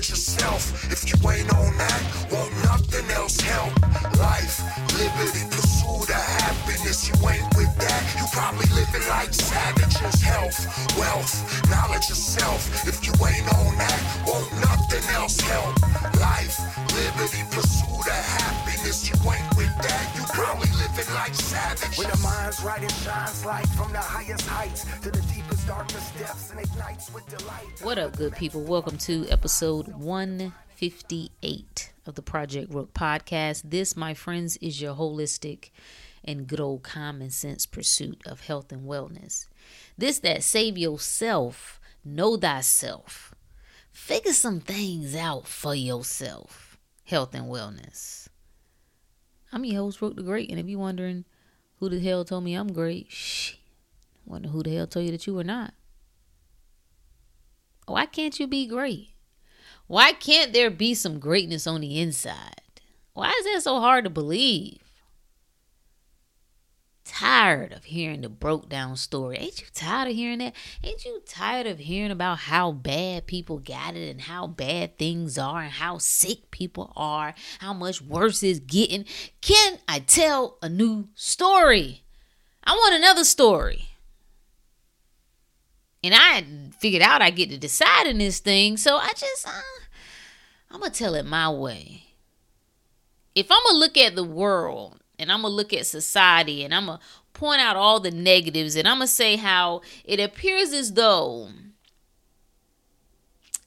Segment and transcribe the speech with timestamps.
[0.00, 0.92] knowledge yourself.
[0.92, 2.02] If you ain't on that,
[2.32, 3.72] won't nothing else help.
[4.16, 4.56] Life,
[4.96, 7.08] liberty, pursue the happiness.
[7.08, 10.22] You ain't with that, you probably living like savages.
[10.22, 10.56] Health,
[10.96, 12.64] wealth, knowledge yourself.
[12.88, 15.76] If you ain't on that, won't nothing else help.
[16.16, 16.56] Life,
[16.96, 19.04] liberty, pursue the happiness.
[19.04, 21.98] You ain't with that, you probably living like savages.
[21.98, 25.59] When the mind's right, it shines light from the highest heights to the deepest
[27.82, 28.62] What up, good people?
[28.62, 33.70] Welcome to episode 158 of the Project Rook podcast.
[33.70, 35.70] This, my friends, is your holistic
[36.24, 39.46] and good old common sense pursuit of health and wellness.
[39.96, 43.32] This that save yourself, know thyself,
[43.92, 48.26] figure some things out for yourself, health and wellness.
[49.52, 51.26] I'm your host, Rook the Great, and if you're wondering
[51.76, 53.54] who the hell told me I'm great, shh,
[54.24, 55.74] wonder who the hell told you that you were not.
[57.86, 59.14] Why can't you be great?
[59.86, 62.62] Why can't there be some greatness on the inside?
[63.12, 64.78] Why is that so hard to believe?
[67.04, 69.36] Tired of hearing the broke down story.
[69.38, 70.54] Ain't you tired of hearing that?
[70.84, 75.36] Ain't you tired of hearing about how bad people got it and how bad things
[75.36, 79.04] are and how sick people are, how much worse it's getting?
[79.40, 82.04] Can I tell a new story?
[82.62, 83.89] I want another story.
[86.02, 86.44] And I
[86.78, 89.50] figured out I get to decide in this thing, so I just uh,
[90.70, 92.04] I'm gonna tell it my way.
[93.34, 96.86] If I'm gonna look at the world and I'm gonna look at society and I'm
[96.86, 97.00] gonna
[97.32, 101.50] point out all the negatives and I'm gonna say how it appears as though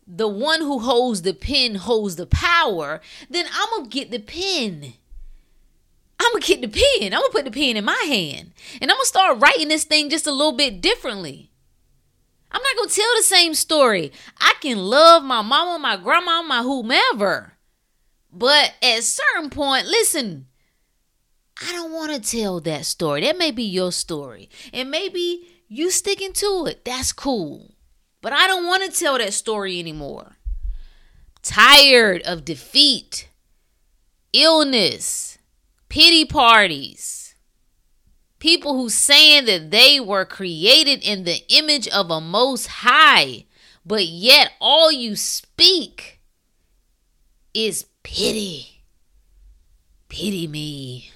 [0.07, 4.93] the one who holds the pen holds the power, then I'm gonna get the pen.
[6.19, 7.13] I'm gonna get the pen.
[7.13, 10.09] I'm gonna put the pen in my hand and I'm gonna start writing this thing
[10.09, 11.51] just a little bit differently.
[12.53, 14.11] I'm not gonna tell the same story.
[14.39, 17.53] I can love my mama, my grandma, my whomever.
[18.31, 20.47] But at a certain point, listen,
[21.61, 23.21] I don't want to tell that story.
[23.21, 24.49] That may be your story.
[24.73, 26.83] And maybe you sticking to it.
[26.83, 27.75] That's cool.
[28.21, 30.37] But I don't want to tell that story anymore.
[31.41, 33.29] Tired of defeat,
[34.31, 35.37] illness,
[35.89, 37.22] pity parties
[38.43, 43.45] people who saying that they were created in the image of a most high
[43.85, 46.19] but yet all you speak
[47.53, 48.81] is pity.
[50.09, 51.11] Pity me.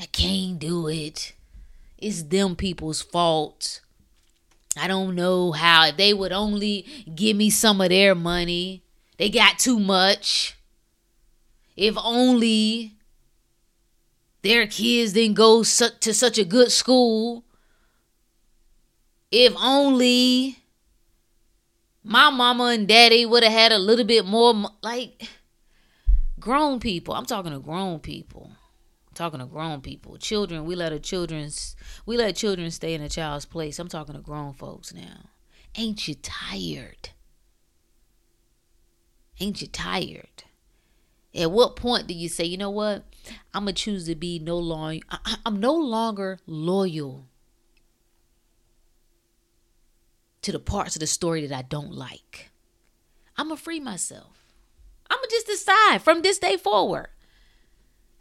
[0.00, 1.34] I can't do it.
[1.98, 3.82] It's them people's fault.
[4.74, 5.86] I don't know how.
[5.88, 8.82] If they would only give me some of their money
[9.18, 10.56] they got too much.
[11.76, 12.97] If only
[14.48, 17.44] their kids didn't go to such a good school.
[19.30, 20.56] If only
[22.02, 25.28] my mama and daddy would have had a little bit more, like
[26.40, 27.12] grown people.
[27.12, 28.52] I'm talking to grown people.
[29.08, 30.16] I'm talking to grown people.
[30.16, 31.76] Children, we let our children's
[32.06, 33.78] we let children stay in a child's place.
[33.78, 35.28] I'm talking to grown folks now.
[35.76, 37.10] Ain't you tired?
[39.40, 40.44] Ain't you tired?
[41.34, 43.04] At what point do you say, you know what?
[43.52, 45.00] I'm gonna choose to be no longer.
[45.44, 47.26] I'm no longer loyal
[50.42, 52.50] to the parts of the story that I don't like.
[53.36, 54.46] I'm gonna free myself.
[55.10, 57.08] I'm gonna just decide from this day forward.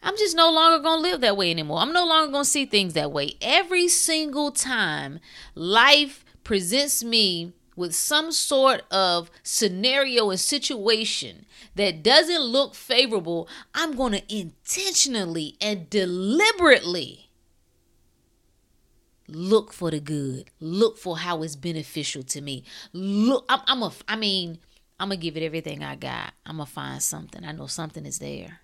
[0.03, 1.79] I'm just no longer gonna live that way anymore.
[1.79, 3.35] I'm no longer gonna see things that way.
[3.41, 5.19] Every single time
[5.55, 11.45] life presents me with some sort of scenario and situation
[11.75, 17.29] that doesn't look favorable, I'm going to intentionally and deliberately
[19.27, 20.49] look for the good.
[20.59, 22.63] Look for how it's beneficial to me.
[22.91, 24.57] Look, I'm, I'm a, I mean,
[24.99, 26.33] I'm gonna give it everything I got.
[26.45, 27.45] I'm gonna find something.
[27.45, 28.61] I know something is there.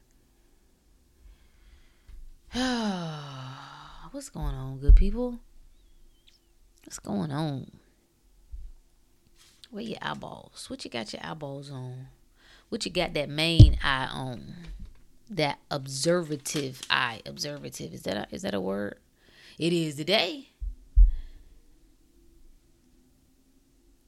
[4.12, 5.40] What's going on, good people?
[6.86, 7.83] What's going on?
[9.74, 10.70] Where your eyeballs?
[10.70, 12.10] What you got your eyeballs on?
[12.70, 14.54] What you got that main eye on?
[15.32, 17.22] That observative eye.
[17.26, 17.92] Observative.
[17.92, 19.00] Is that a, is that a word?
[19.58, 20.50] It is today.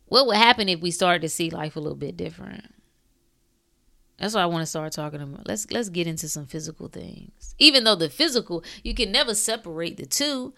[0.06, 2.72] What would happen if we started to see life a little bit different?
[4.20, 5.48] That's what I want to start talking about.
[5.48, 7.56] Let's let's get into some physical things.
[7.58, 10.54] Even though the physical, you can never separate the two.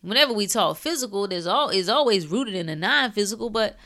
[0.00, 3.76] Whenever we talk physical, there's all is always rooted in the non-physical, but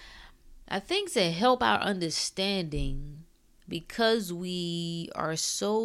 [0.71, 3.25] I think to help our understanding
[3.69, 5.79] because we are so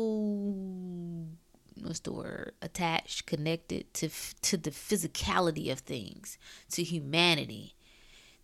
[1.82, 4.10] what's the word attached connected to
[4.42, 6.38] to the physicality of things
[6.72, 7.76] to humanity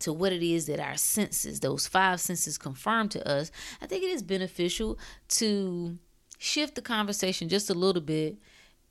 [0.01, 3.51] to what it is that our senses, those five senses, confirm to us,
[3.81, 4.97] I think it is beneficial
[5.29, 5.97] to
[6.37, 8.37] shift the conversation just a little bit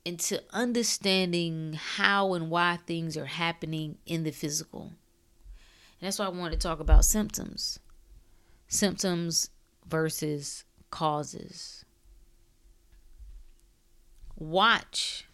[0.05, 4.93] into understanding how and why things are happening in the physical.
[6.01, 7.79] And that's why I wanted to talk about symptoms.
[8.67, 9.51] Symptoms
[9.87, 11.85] versus causes.
[14.35, 15.27] Watch.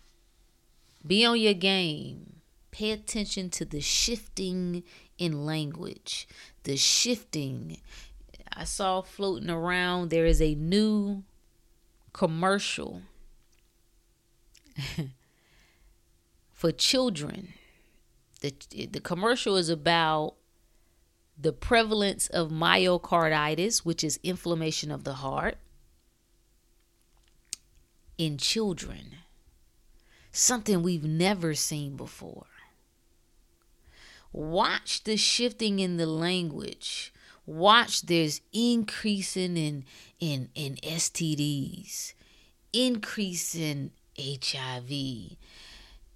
[1.06, 2.42] Be on your game.
[2.72, 4.84] Pay attention to the shifting
[5.18, 6.28] in language.
[6.64, 7.78] The shifting.
[8.52, 11.24] I saw floating around there is a new
[12.12, 13.04] commercial
[16.52, 17.54] for children.
[18.42, 18.54] The,
[18.92, 20.37] the commercial is about
[21.40, 25.58] the prevalence of myocarditis, which is inflammation of the heart,
[28.18, 29.16] in children.
[30.32, 32.48] Something we've never seen before.
[34.32, 37.14] Watch the shifting in the language.
[37.46, 39.86] Watch there's increasing in
[40.20, 42.14] in in STDs,
[42.74, 45.38] increase in HIV,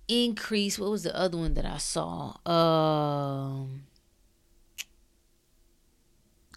[0.08, 0.78] increase.
[0.78, 2.36] What was the other one that I saw?
[2.46, 3.84] Um,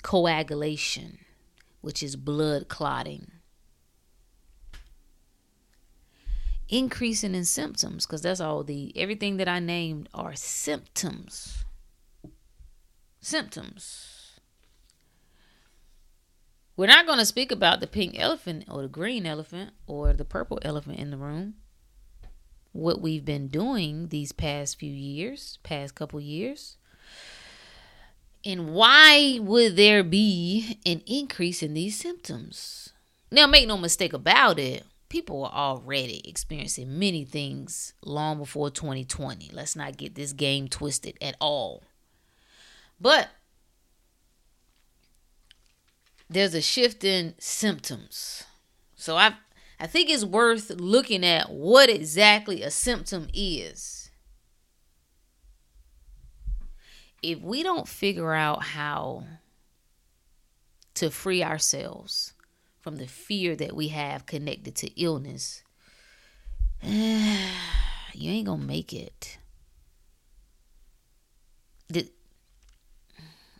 [0.04, 1.18] coagulation,
[1.80, 3.32] which is blood clotting.
[6.68, 11.64] Increasing in symptoms, because that's all the everything that I named are symptoms.
[13.20, 14.38] Symptoms.
[16.76, 20.24] We're not going to speak about the pink elephant or the green elephant or the
[20.24, 21.54] purple elephant in the room.
[22.72, 26.76] What we've been doing these past few years, past couple years.
[28.44, 32.90] And why would there be an increase in these symptoms?
[33.30, 39.50] Now, make no mistake about it, people were already experiencing many things long before 2020.
[39.52, 41.84] Let's not get this game twisted at all.
[43.00, 43.30] But
[46.28, 48.44] there's a shift in symptoms.
[48.96, 49.34] So I
[49.78, 54.03] I think it's worth looking at what exactly a symptom is.
[57.30, 59.24] If we don't figure out how
[60.94, 62.34] to free ourselves
[62.80, 65.62] from the fear that we have connected to illness,
[66.82, 67.40] you
[68.30, 69.38] ain't gonna make it.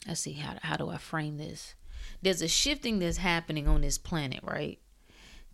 [0.07, 1.75] Let's see how how do I frame this?
[2.25, 4.79] there's a shifting that's happening on this planet, right?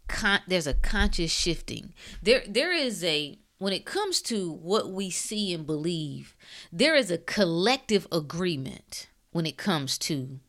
[0.08, 1.92] Con- there's a conscious shifting.
[2.22, 6.34] There there is a when it comes to what we see and believe,
[6.72, 10.40] there is a collective agreement when it comes to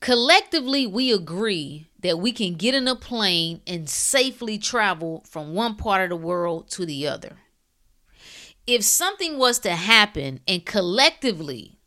[0.00, 5.76] collectively we agree that we can get in a plane and safely travel from one
[5.76, 7.36] part of the world to the other.
[8.66, 11.78] If something was to happen and collectively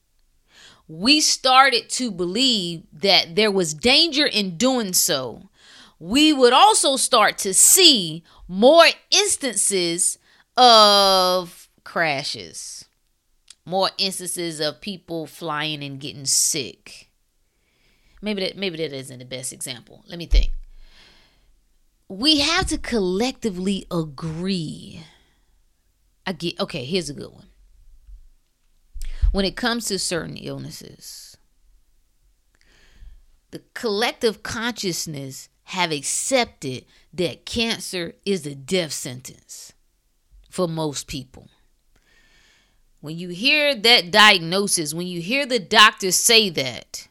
[0.88, 5.50] we started to believe that there was danger in doing so,
[6.00, 10.18] we would also start to see more instances
[10.58, 12.86] of crashes,
[13.64, 17.12] more instances of people flying and getting sick.
[18.22, 20.04] Maybe that maybe that isn't the best example.
[20.08, 20.50] Let me think.
[22.10, 25.04] We have to collectively agree.
[26.26, 27.46] I get okay, here's a good one
[29.32, 31.38] when it comes to certain illnesses.
[33.52, 36.84] The collective consciousness have accepted
[37.14, 39.72] that cancer is a death sentence
[40.50, 41.48] for most people.
[43.02, 47.08] When you hear that diagnosis, when you hear the doctor say that,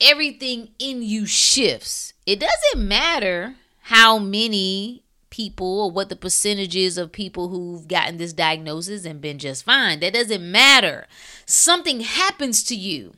[0.00, 2.12] everything in you shifts.
[2.26, 8.32] It doesn't matter how many people or what the percentages of people who've gotten this
[8.32, 10.00] diagnosis and been just fine.
[10.00, 11.06] That doesn't matter.
[11.46, 13.14] Something happens to you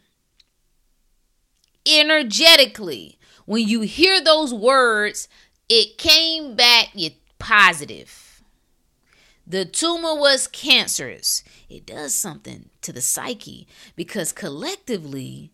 [1.87, 3.19] energetically.
[3.45, 5.29] When you hear those words,
[5.69, 6.89] it came back
[7.39, 8.43] positive.
[9.47, 11.43] The tumor was cancerous.
[11.69, 15.51] It does something to the psyche because collectively,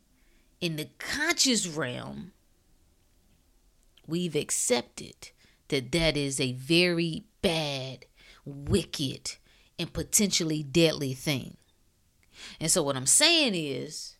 [0.60, 2.32] in the conscious realm,
[4.06, 5.30] we've accepted
[5.68, 8.04] that that is a very bad,
[8.44, 9.36] wicked,
[9.78, 11.56] and potentially deadly thing.
[12.60, 14.17] And so, what I'm saying is,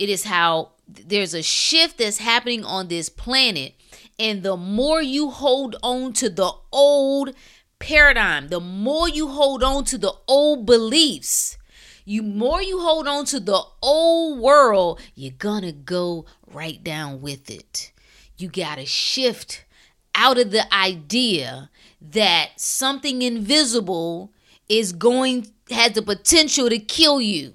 [0.00, 3.74] it is how there's a shift that's happening on this planet.
[4.18, 7.34] And the more you hold on to the old
[7.78, 11.58] paradigm, the more you hold on to the old beliefs,
[12.06, 17.50] you more you hold on to the old world, you're gonna go right down with
[17.50, 17.92] it.
[18.38, 19.66] You gotta shift
[20.14, 21.68] out of the idea
[22.00, 24.32] that something invisible
[24.66, 27.52] is going has the potential to kill you.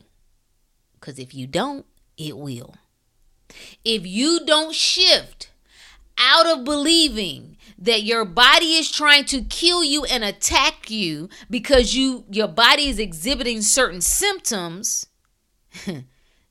[0.94, 2.76] Because if you don't, it will.
[3.84, 5.52] If you don't shift
[6.18, 11.94] out of believing that your body is trying to kill you and attack you because
[11.96, 15.08] you your body is exhibiting certain symptoms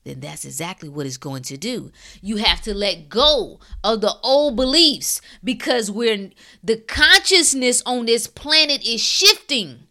[0.05, 1.91] then that's exactly what it's going to do.
[2.21, 6.29] You have to let go of the old beliefs because we're
[6.63, 9.87] the consciousness on this planet is shifting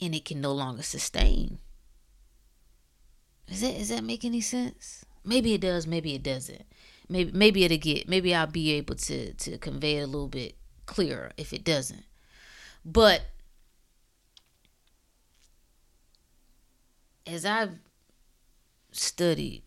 [0.00, 1.58] and it can no longer sustain.
[3.50, 5.04] Is that is that make any sense?
[5.24, 6.64] Maybe it does, maybe it doesn't.
[7.08, 10.56] Maybe maybe it'll get maybe I'll be able to to convey it a little bit
[10.86, 12.04] clearer if it doesn't.
[12.84, 13.22] But
[17.26, 17.78] as I've
[18.92, 19.62] studied,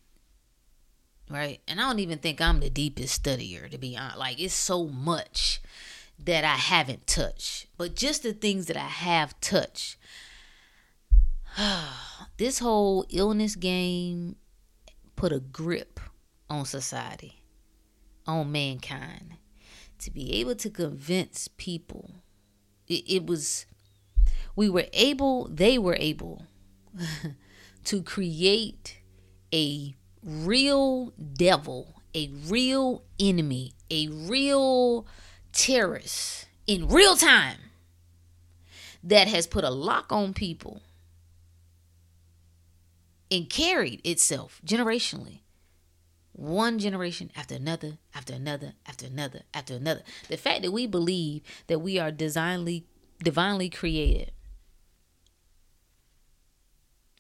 [1.30, 1.62] right?
[1.68, 4.18] And I don't even think I'm the deepest studier, to be honest.
[4.18, 5.62] Like, it's so much
[6.20, 7.68] that I haven't touched.
[7.78, 9.98] But just the things that I have touched,
[12.38, 14.36] this whole illness game
[15.16, 16.00] put a grip
[16.50, 17.44] on society,
[18.28, 19.38] on mankind.
[20.00, 22.12] To be able to convince people,
[22.88, 23.66] it, it was,
[24.56, 26.46] we were able, they were able
[27.86, 28.98] to create
[29.54, 35.06] a real devil, a real enemy, a real
[35.54, 37.58] terrorist in real time
[39.04, 40.82] that has put a lock on people
[43.34, 45.40] and carried itself generationally.
[46.32, 50.02] One generation after another, after another, after another, after another.
[50.30, 52.86] The fact that we believe that we are designly,
[53.24, 54.32] divinely created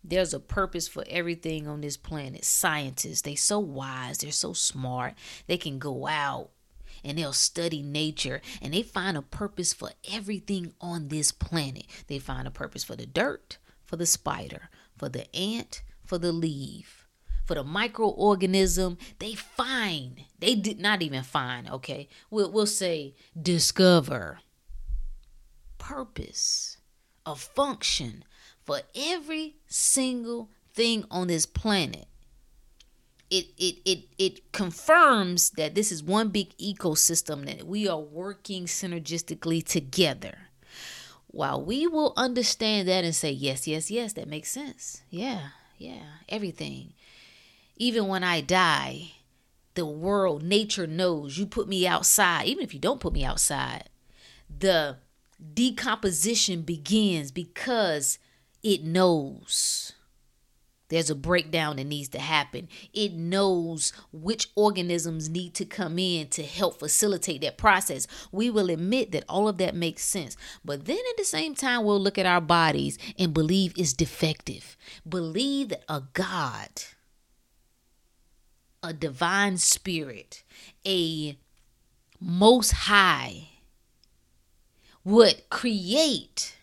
[0.03, 2.43] there's a purpose for everything on this planet.
[2.43, 5.13] Scientists, they so wise, they're so smart.
[5.47, 6.49] They can go out
[7.03, 11.85] and they'll study nature and they find a purpose for everything on this planet.
[12.07, 16.31] They find a purpose for the dirt, for the spider, for the ant, for the
[16.31, 17.07] leaf,
[17.43, 18.99] for the microorganism.
[19.17, 22.07] They find, they did not even find, okay?
[22.29, 24.37] We'll, we'll say discover
[25.79, 26.77] purpose,
[27.25, 28.25] a function,
[28.63, 32.05] for every single thing on this planet.
[33.31, 38.65] It, it it it confirms that this is one big ecosystem that we are working
[38.65, 40.37] synergistically together.
[41.25, 45.01] While we will understand that and say yes, yes, yes, that makes sense.
[45.09, 45.49] Yeah,
[45.83, 46.93] yeah, everything.
[47.75, 49.11] Even when I die,
[49.75, 53.89] the world, nature knows you put me outside, even if you don't put me outside,
[54.59, 54.97] the
[55.53, 58.17] decomposition begins because
[58.61, 59.93] it knows
[60.93, 62.67] there's a breakdown that needs to happen.
[62.93, 68.05] It knows which organisms need to come in to help facilitate that process.
[68.31, 70.37] We will admit that all of that makes sense.
[70.63, 74.77] But then at the same time, we'll look at our bodies and believe it's defective.
[75.09, 76.83] Believe that a God,
[78.83, 80.43] a divine spirit,
[80.85, 81.39] a
[82.21, 83.49] most high
[85.03, 86.55] would create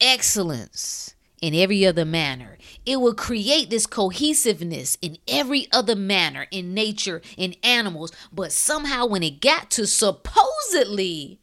[0.00, 2.58] excellence in every other manner.
[2.84, 8.12] It will create this cohesiveness in every other manner in nature, in animals.
[8.32, 11.40] But somehow, when it got to supposedly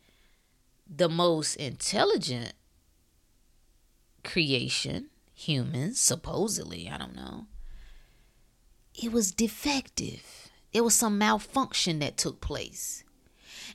[0.90, 2.54] the most intelligent
[4.24, 7.48] creation, humans, supposedly, I don't know,
[8.94, 10.50] it was defective.
[10.74, 13.04] It was some malfunction that took place.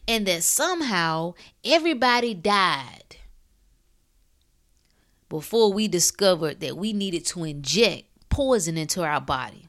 [0.07, 3.17] And that somehow everybody died
[5.33, 9.67] before we discovered that we needed to inject poison into our body.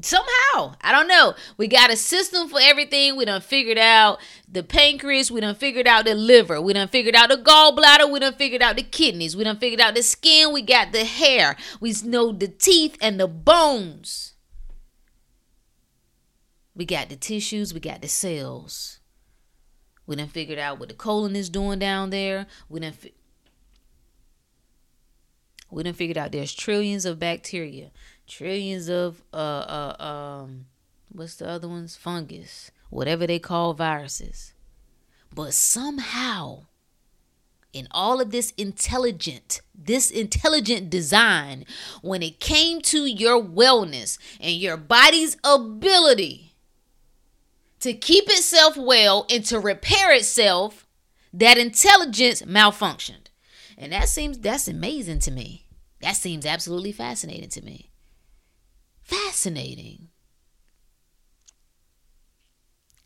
[0.00, 1.34] Somehow, I don't know.
[1.56, 3.16] We got a system for everything.
[3.16, 4.18] We done figured out
[4.50, 5.30] the pancreas.
[5.30, 6.60] We done figured out the liver.
[6.60, 8.10] We done figured out the gallbladder.
[8.10, 9.36] We done figured out the kidneys.
[9.36, 10.52] We done figured out the skin.
[10.52, 11.56] We got the hair.
[11.78, 14.34] We know the teeth and the bones.
[16.74, 17.72] We got the tissues.
[17.72, 18.98] We got the cells.
[20.04, 22.48] We done figured out what the colon is doing down there.
[22.68, 22.92] We done.
[22.92, 23.14] Fi-
[25.70, 27.90] we didn't figure out there's trillions of bacteria,
[28.26, 30.66] trillions of uh uh um
[31.12, 31.96] what's the other ones?
[31.96, 34.52] Fungus, whatever they call viruses.
[35.34, 36.66] But somehow
[37.76, 41.66] in all of this intelligent, this intelligent design,
[42.00, 46.54] when it came to your wellness and your body's ability
[47.80, 50.86] to keep itself well and to repair itself,
[51.34, 53.25] that intelligence malfunctioned.
[53.76, 55.66] And that seems that's amazing to me.
[56.00, 57.90] That seems absolutely fascinating to me.
[59.02, 60.08] Fascinating.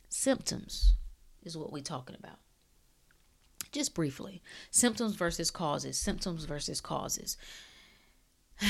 [0.08, 0.94] Symptoms
[1.42, 2.38] is what we're talking about.
[3.72, 4.42] Just briefly.
[4.70, 5.96] Symptoms versus causes.
[5.96, 7.36] Symptoms versus causes.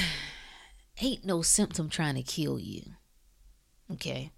[1.00, 2.82] Ain't no symptom trying to kill you.
[3.90, 4.32] Okay?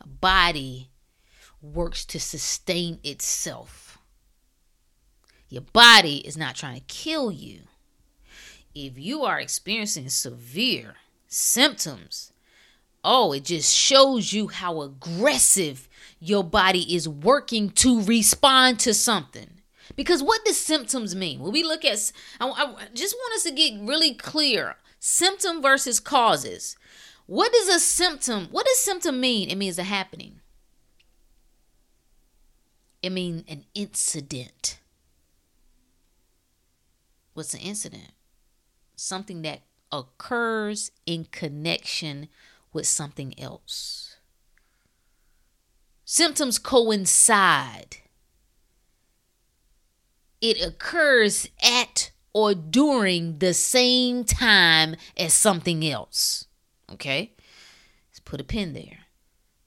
[0.00, 0.90] A body
[1.60, 3.91] works to sustain itself.
[5.52, 7.64] Your body is not trying to kill you.
[8.74, 10.94] If you are experiencing severe
[11.28, 12.32] symptoms,
[13.04, 19.50] oh, it just shows you how aggressive your body is working to respond to something.
[19.94, 21.40] Because what does symptoms mean?
[21.40, 26.00] When we look at, I, I just want us to get really clear symptom versus
[26.00, 26.78] causes.
[27.26, 29.50] What does a symptom, what does symptom mean?
[29.50, 30.40] It means a happening.
[33.02, 34.78] It means an incident.
[37.34, 38.12] What's an incident?
[38.96, 42.28] Something that occurs in connection
[42.72, 44.16] with something else.
[46.04, 47.98] Symptoms coincide.
[50.40, 56.46] It occurs at or during the same time as something else.
[56.90, 57.34] Okay?
[58.10, 59.06] Let's put a pin there.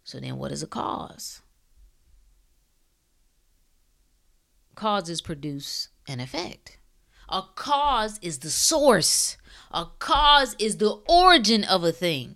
[0.03, 1.41] So then what is a cause?
[4.75, 6.77] Causes produce an effect.
[7.29, 9.38] A cause is the source.
[9.72, 12.36] A cause is the origin of a thing.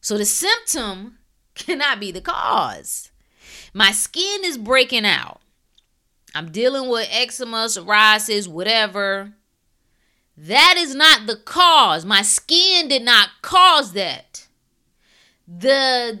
[0.00, 1.18] So the symptom
[1.54, 3.10] cannot be the cause.
[3.72, 5.40] My skin is breaking out.
[6.34, 9.32] I'm dealing with eczema, psoriasis, whatever.
[10.36, 12.04] That is not the cause.
[12.04, 14.46] My skin did not cause that.
[15.46, 16.20] The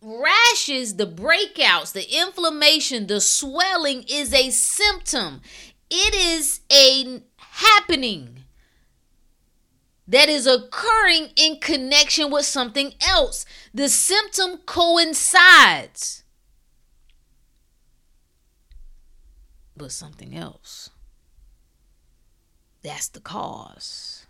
[0.00, 5.42] rashes, the breakouts, the inflammation, the swelling is a symptom.
[5.94, 8.44] It is a happening
[10.08, 13.44] that is occurring in connection with something else.
[13.74, 16.24] The symptom coincides
[19.76, 20.88] with something else.
[22.82, 24.24] That's the cause.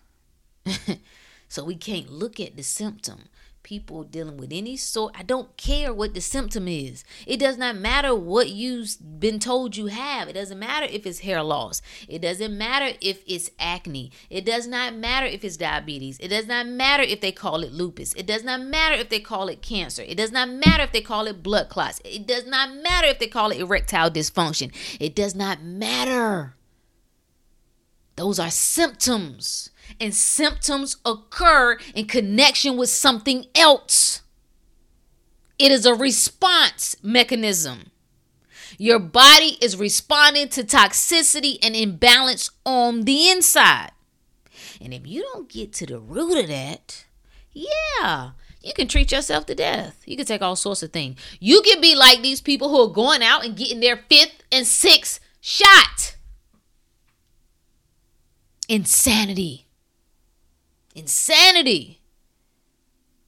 [1.49, 3.29] so we can't look at the symptom
[3.63, 7.05] people dealing with any sort i don't care what the symptom is.
[7.27, 10.29] It does not matter what you've been told you have.
[10.29, 11.83] It doesn't matter if it's hair loss.
[12.09, 14.11] It doesn't matter if it's acne.
[14.31, 16.19] It does not matter if it's diabetes.
[16.19, 18.15] It does not matter if they call it lupus.
[18.15, 20.03] It does not matter if they call it cancer.
[20.03, 22.01] It does not matter if they call it blood clots.
[22.05, 24.73] It does not matter if they call it erectile dysfunction.
[25.01, 26.55] It does not matter.
[28.17, 34.23] Those are symptoms and symptoms occur in connection with something else.
[35.59, 37.91] It is a response mechanism.
[38.79, 43.93] Your body is responding to toxicity and imbalance on the inside.
[44.81, 47.05] And if you don't get to the root of that,
[47.53, 48.31] yeah,
[48.63, 50.03] you can treat yourself to death.
[50.05, 51.21] You can take all sorts of things.
[51.39, 54.67] You can be like these people who are going out and getting their fifth and
[54.67, 56.17] sixth shot.
[58.69, 59.62] Insanity.
[60.95, 62.01] Insanity.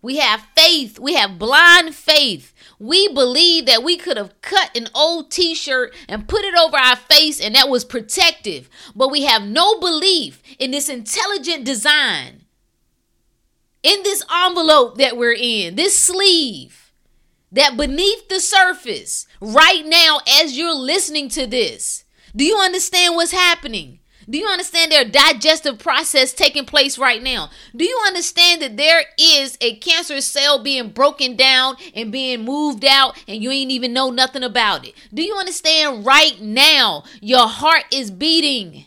[0.04, 0.98] We have faith.
[0.98, 2.52] We have blind faith.
[2.78, 6.76] We believe that we could have cut an old t shirt and put it over
[6.76, 8.68] our face and that was protective.
[8.94, 12.42] But we have no belief in this intelligent design,
[13.82, 16.92] in this envelope that we're in, this sleeve,
[17.50, 22.04] that beneath the surface, right now, as you're listening to this,
[22.36, 24.00] do you understand what's happening?
[24.28, 27.50] Do you understand their digestive process taking place right now?
[27.76, 32.84] Do you understand that there is a cancerous cell being broken down and being moved
[32.84, 34.94] out and you ain't even know nothing about it?
[35.12, 38.86] Do you understand right now your heart is beating?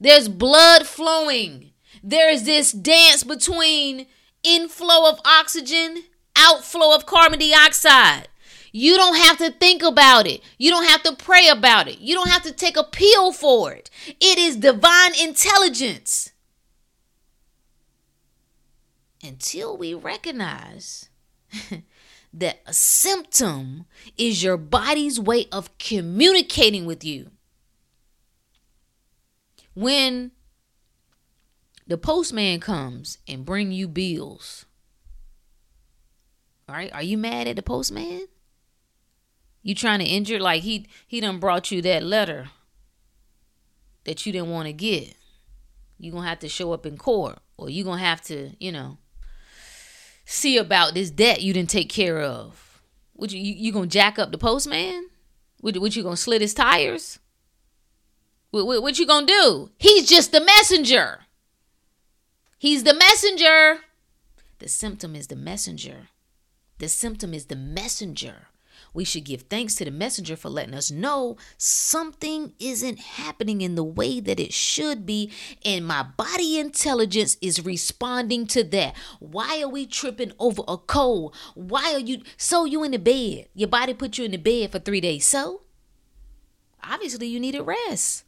[0.00, 1.70] There's blood flowing.
[2.02, 4.06] There's this dance between
[4.42, 6.04] inflow of oxygen,
[6.36, 8.28] outflow of carbon dioxide.
[8.72, 10.42] You don't have to think about it.
[10.58, 11.98] You don't have to pray about it.
[12.00, 13.90] You don't have to take a pill for it.
[14.20, 16.32] It is divine intelligence.
[19.22, 21.08] Until we recognize
[22.32, 27.30] that a symptom is your body's way of communicating with you.
[29.74, 30.32] When
[31.86, 34.66] the postman comes and bring you bills,
[36.68, 38.26] all right, are you mad at the postman?
[39.68, 42.48] You trying to injure like he he done brought you that letter
[44.04, 45.14] that you didn't want to get.
[45.98, 48.96] You gonna have to show up in court, or you gonna have to, you know,
[50.24, 52.80] see about this debt you didn't take care of.
[53.16, 55.10] Would you you, you gonna jack up the postman?
[55.60, 57.18] Would, would you gonna slit his tires?
[58.50, 59.70] What, what, what you gonna do?
[59.76, 61.26] He's just the messenger.
[62.58, 63.80] He's the messenger.
[64.60, 66.08] The symptom is the messenger.
[66.78, 68.46] The symptom is the messenger
[68.92, 73.74] We should give thanks to the messenger for letting us know something isn't happening in
[73.74, 75.30] the way that it should be,
[75.64, 78.96] and my body intelligence is responding to that.
[79.20, 81.34] Why are we tripping over a cold?
[81.54, 83.48] Why are you so you in the bed?
[83.54, 85.26] Your body put you in the bed for three days.
[85.26, 85.62] So
[86.82, 88.24] obviously you needed rest.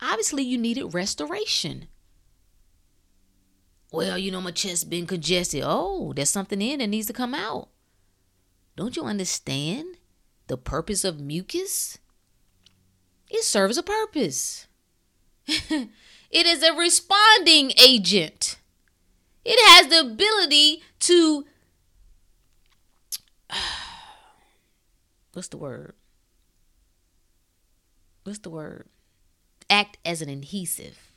[0.00, 1.88] Obviously you needed restoration.
[3.92, 5.62] Well, you know, my chest been congested.
[5.64, 7.68] Oh, there's something in that needs to come out.
[8.76, 9.98] Don't you understand
[10.46, 11.98] the purpose of mucus?
[13.30, 14.66] It serves a purpose.
[15.46, 15.90] it
[16.32, 18.58] is a responding agent.
[19.44, 21.44] It has the ability to
[25.32, 25.94] what's the word?
[28.24, 28.88] What's the word?
[29.68, 31.12] Act as an adhesive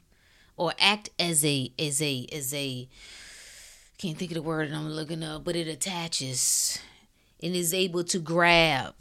[0.56, 2.90] or act as a as a as a
[3.98, 6.80] can't think of the word and I'm looking up, but it attaches
[7.42, 8.96] and is able to grab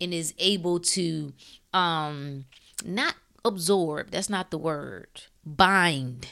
[0.00, 1.32] and is able to
[1.72, 2.44] um
[2.84, 5.22] not absorb, that's not the word.
[5.44, 6.28] Bind.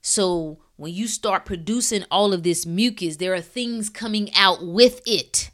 [0.00, 5.00] So when you start producing all of this mucus, there are things coming out with
[5.06, 5.50] it.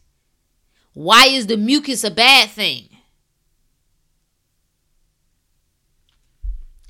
[0.94, 2.88] Why is the mucus a bad thing?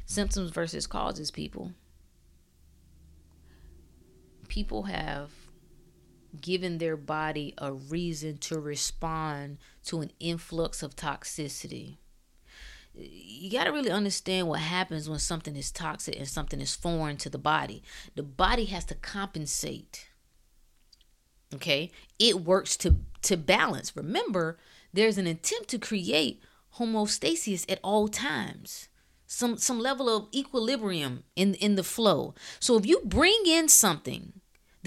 [0.08, 1.72] symptoms versus causes, people.
[4.48, 5.30] People have
[6.40, 11.96] given their body a reason to respond to an influx of toxicity.
[12.94, 17.16] You got to really understand what happens when something is toxic and something is foreign
[17.18, 17.82] to the body.
[18.16, 20.08] The body has to compensate.
[21.54, 21.90] Okay?
[22.18, 23.96] It works to to balance.
[23.96, 24.58] Remember,
[24.92, 26.42] there's an attempt to create
[26.76, 28.88] homeostasis at all times
[29.28, 32.34] some some level of equilibrium in in the flow.
[32.58, 34.37] So if you bring in something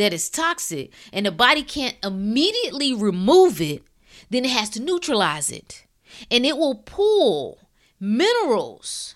[0.01, 3.83] that is toxic and the body can't immediately remove it,
[4.29, 5.85] then it has to neutralize it.
[6.29, 7.59] And it will pull
[7.99, 9.15] minerals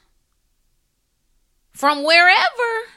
[1.74, 2.90] from wherever.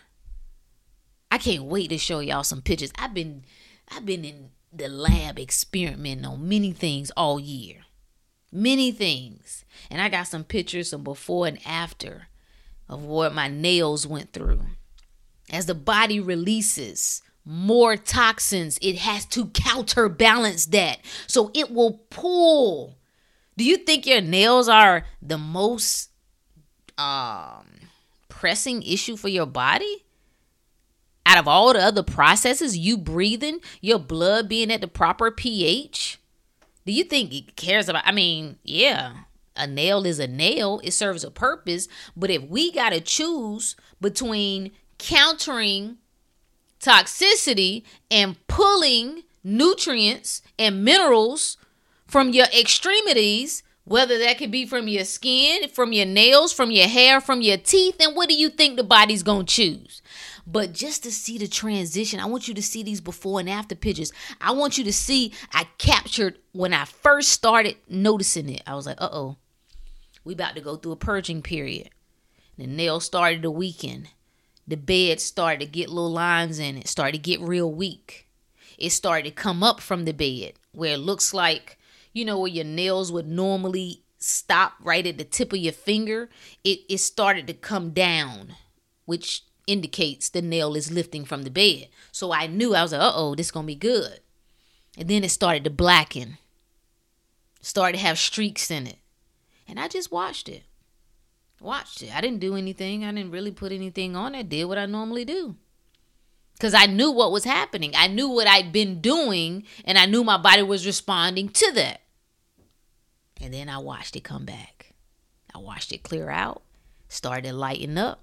[1.31, 2.93] I can't wait to show y'all some pictures.
[2.97, 3.45] I've been
[3.91, 7.85] I've been in the lab experimenting on many things all year
[8.53, 9.65] many things.
[9.91, 12.29] And I got some pictures, some before and after
[12.89, 14.63] of what my nails went through.
[15.51, 20.99] As the body releases more toxins, it has to counterbalance that.
[21.27, 22.99] So it will pull.
[23.57, 26.11] Do you think your nails are the most
[26.99, 27.67] um,
[28.29, 30.05] pressing issue for your body?
[31.25, 36.19] Out of all the other processes, you breathing, your blood being at the proper pH,
[36.85, 38.07] do you think it cares about?
[38.07, 39.13] I mean, yeah,
[39.57, 41.89] a nail is a nail, it serves a purpose.
[42.15, 45.97] But if we got to choose between countering
[46.81, 51.57] toxicity and pulling nutrients and minerals
[52.07, 56.87] from your extremities, whether that could be from your skin, from your nails, from your
[56.87, 60.03] hair, from your teeth, and what do you think the body's to choose?
[60.47, 63.75] But just to see the transition, I want you to see these before and after
[63.75, 64.13] pictures.
[64.41, 68.63] I want you to see I captured when I first started noticing it.
[68.67, 69.37] I was like, uh oh,
[70.25, 71.91] we about to go through a purging period.
[72.57, 74.09] The nails started to weaken.
[74.69, 78.29] The bed started to get little lines in it, started to get real weak.
[78.77, 81.79] It started to come up from the bed where it looks like,
[82.13, 86.29] you know, where your nails would normally stop right at the tip of your finger.
[86.65, 88.57] It, it started to come down,
[89.07, 91.89] which indicates the nail is lifting from the bed.
[92.13, 94.21] So I knew I was like, uh oh, this is gonna be good.
[94.99, 96.37] And then it started to blacken,
[97.63, 98.99] started to have streaks in it.
[99.67, 100.65] And I just watched it.
[101.61, 102.15] Watched it.
[102.15, 103.05] I didn't do anything.
[103.05, 104.49] I didn't really put anything on it.
[104.49, 105.57] Did what I normally do.
[106.55, 107.93] Because I knew what was happening.
[107.97, 112.01] I knew what I'd been doing, and I knew my body was responding to that.
[113.41, 114.95] And then I watched it come back.
[115.55, 116.63] I watched it clear out,
[117.09, 118.21] started lighting up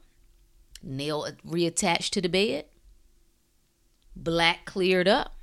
[0.85, 2.65] nail reattached to the bed.
[4.15, 5.33] Black cleared up.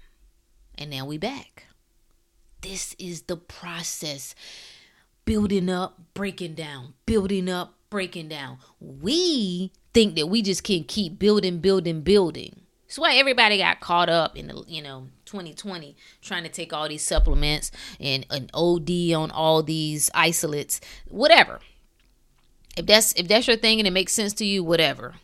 [0.76, 1.66] And now we back.
[2.62, 4.34] This is the process.
[5.24, 8.56] Building up, breaking down, building up, breaking down.
[8.80, 12.62] We think that we just can keep building, building, building.
[12.88, 16.88] That's why everybody got caught up in the, you know, 2020 trying to take all
[16.88, 21.60] these supplements and an OD on all these isolates, whatever.
[22.76, 25.16] If that's if that's your thing and it makes sense to you, whatever.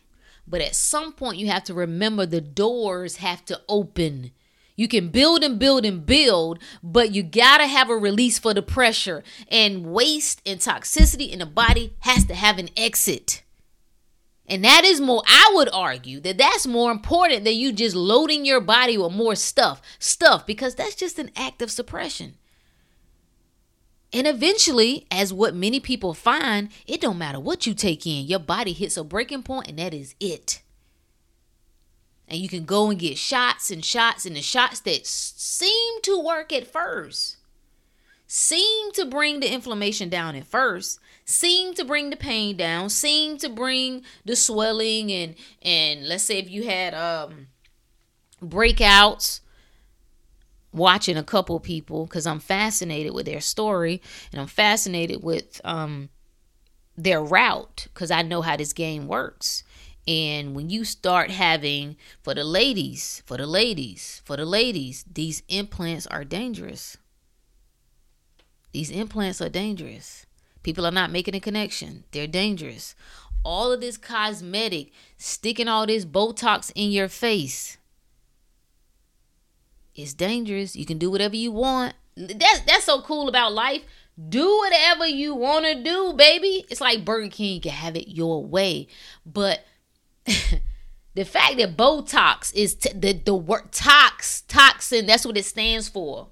[0.47, 4.31] But at some point, you have to remember the doors have to open.
[4.79, 8.61] You can build and build and build, but you gotta have a release for the
[8.61, 9.25] pressure.
[9.49, 13.43] And waste and toxicity in the body has to have an exit.
[14.47, 18.45] And that is more, I would argue that that's more important than you just loading
[18.45, 19.81] your body with more stuff.
[19.99, 22.37] Stuff, because that's just an act of suppression.
[24.13, 28.39] And eventually, as what many people find, it don't matter what you take in, your
[28.39, 30.61] body hits a breaking point and that is it.
[32.29, 36.23] And you can go and get shots and shots and the shots that seem to
[36.23, 37.37] work at first
[38.31, 43.39] seem to bring the inflammation down at first seem to bring the pain down seem
[43.39, 47.47] to bring the swelling and and let's say if you had um
[48.39, 49.39] breakouts
[50.71, 53.99] watching a couple people because i'm fascinated with their story
[54.31, 56.07] and i'm fascinated with um
[56.95, 59.63] their route because i know how this game works
[60.09, 65.43] and when you start having for the ladies for the ladies for the ladies these
[65.47, 66.97] implants are dangerous
[68.71, 70.25] these implants are dangerous.
[70.61, 72.03] People are not making a connection.
[72.11, 72.95] They're dangerous.
[73.43, 77.77] All of this cosmetic, sticking all this Botox in your face.
[79.95, 80.75] It's dangerous.
[80.75, 81.95] You can do whatever you want.
[82.15, 83.81] That's that's so cool about life.
[84.29, 86.65] Do whatever you want to do, baby.
[86.69, 88.87] It's like Burger King, you can have it your way.
[89.25, 89.63] But
[91.15, 95.87] the fact that Botox is t- the the word tox toxin, that's what it stands
[95.87, 96.27] for.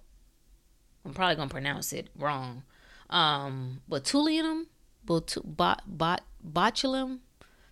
[1.06, 2.64] I'm probably gonna pronounce it wrong.
[3.10, 4.66] Um, botulinum,
[5.06, 7.20] bot, bot, bot, botulinum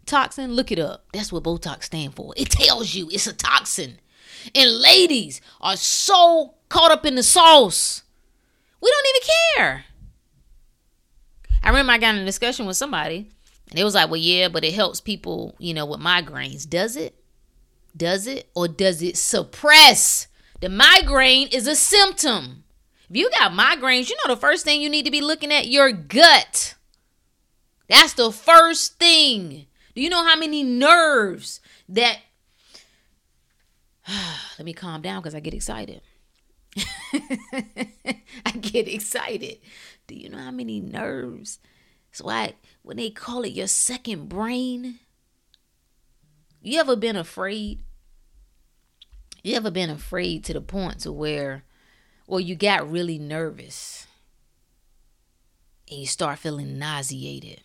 [0.06, 0.54] toxin.
[0.54, 1.06] Look it up.
[1.14, 2.34] That's what Botox stand for.
[2.38, 4.00] It tells you it's a toxin.
[4.54, 8.04] And ladies are so caught up in the sauce.
[8.82, 9.86] We don't even care.
[11.64, 13.32] I remember I got in a discussion with somebody,
[13.70, 16.70] and it was like, well, yeah, but it helps people, you know, with migraines.
[16.70, 17.16] Does it?
[17.96, 18.50] Does it?
[18.56, 20.28] Or does it suppress?
[20.62, 22.64] The migraine is a symptom.
[23.10, 25.68] If you got migraines, you know the first thing you need to be looking at
[25.68, 26.76] your gut.
[27.88, 29.68] That's the first thing.
[29.94, 32.20] Do you know how many nerves that
[34.60, 36.02] let me calm down because I get excited.
[37.14, 39.58] I get excited.
[40.08, 41.60] Do you know how many nerves?
[42.12, 42.54] It's why
[42.86, 45.00] when they call it your second brain.
[46.62, 47.80] You ever been afraid?
[49.44, 51.64] You ever been afraid to the point to where
[52.28, 54.06] or you got really nervous
[55.90, 57.62] and you start feeling nauseated.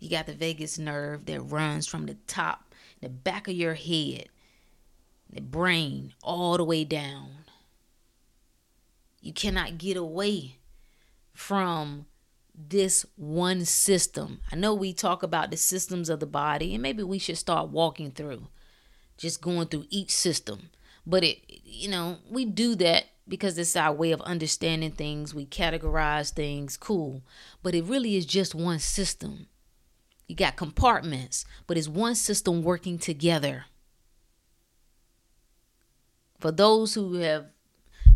[0.00, 4.26] You got the vagus nerve that runs from the top, the back of your head,
[5.32, 7.30] the brain, all the way down.
[9.20, 10.56] You cannot get away
[11.32, 12.06] from
[12.54, 14.40] this one system.
[14.50, 17.70] I know we talk about the systems of the body, and maybe we should start
[17.70, 18.48] walking through,
[19.16, 20.70] just going through each system
[21.06, 25.34] but it, you know, we do that because it's our way of understanding things.
[25.34, 27.22] We categorize things, cool.
[27.62, 29.46] But it really is just one system.
[30.28, 33.66] You got compartments, but it's one system working together.
[36.38, 37.46] For those who have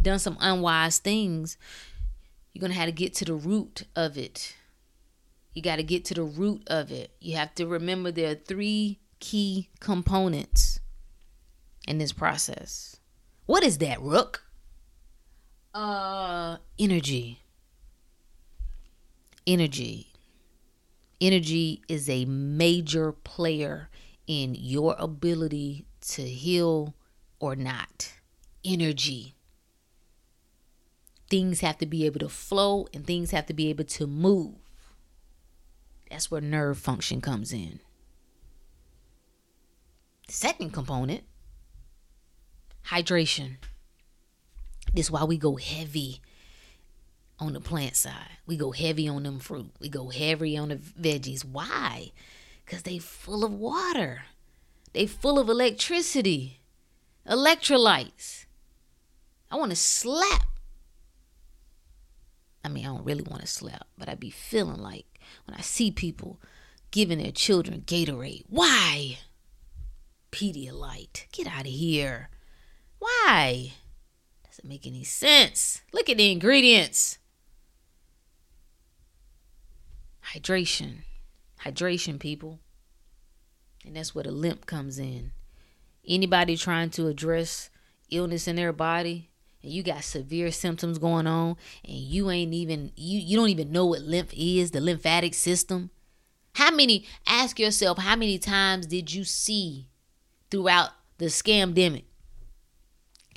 [0.01, 1.57] done some unwise things,
[2.57, 4.57] you're going to have to get to the root of it.
[5.53, 7.11] You got to get to the root of it.
[7.21, 10.81] You have to remember there are three key components
[11.87, 12.97] in this process.
[13.45, 14.43] What is that, Rook?
[15.75, 17.43] Uh, energy.
[19.47, 20.15] Energy.
[21.21, 23.91] Energy is a major player
[24.27, 26.95] in your ability to heal
[27.39, 28.15] or not.
[28.65, 29.36] Energy.
[31.29, 34.55] Things have to be able to flow and things have to be able to move.
[36.11, 37.81] That's where nerve function comes in.
[40.27, 41.25] The second component
[42.89, 43.57] Hydration.
[44.95, 46.21] This is why we go heavy
[47.41, 48.39] on the plant side.
[48.47, 49.73] We go heavy on them fruit.
[49.81, 51.45] We go heavy on the veggies.
[51.45, 52.13] Why?
[52.65, 54.23] Because they full of water.
[54.93, 56.61] They full of electricity,
[57.29, 58.47] electrolytes.
[59.51, 60.47] I want to slap.
[62.67, 65.61] I mean, I don't really want to slap, but I'd be feeling like when I
[65.61, 66.41] see people
[66.91, 68.43] giving their children Gatorade.
[68.49, 69.19] Why?
[70.33, 71.31] Pedialyte.
[71.31, 72.29] Get out of here.
[72.99, 73.73] Why?
[74.45, 75.83] Doesn't make any sense.
[75.93, 77.19] Look at the ingredients.
[80.35, 81.03] Hydration.
[81.65, 82.59] Hydration, people.
[83.85, 85.31] And that's where the lymph comes in.
[86.05, 87.71] Anybody trying to address
[88.11, 89.31] illness in their body,
[89.67, 93.73] and you got severe symptoms going on, and you ain't even you you don't even
[93.73, 95.91] know what lymph is, the lymphatic system.
[96.55, 99.89] How many ask yourself how many times did you see
[100.51, 102.05] throughout the scamdemic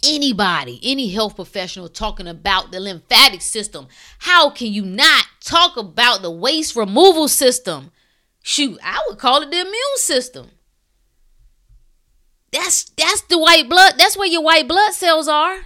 [0.03, 3.87] anybody, any health professional talking about the lymphatic system.
[4.19, 7.91] How can you not talk about the waste removal system?
[8.41, 10.51] Shoot, I would call it the immune system.
[12.51, 13.95] That's that's the white blood.
[13.97, 15.65] That's where your white blood cells are.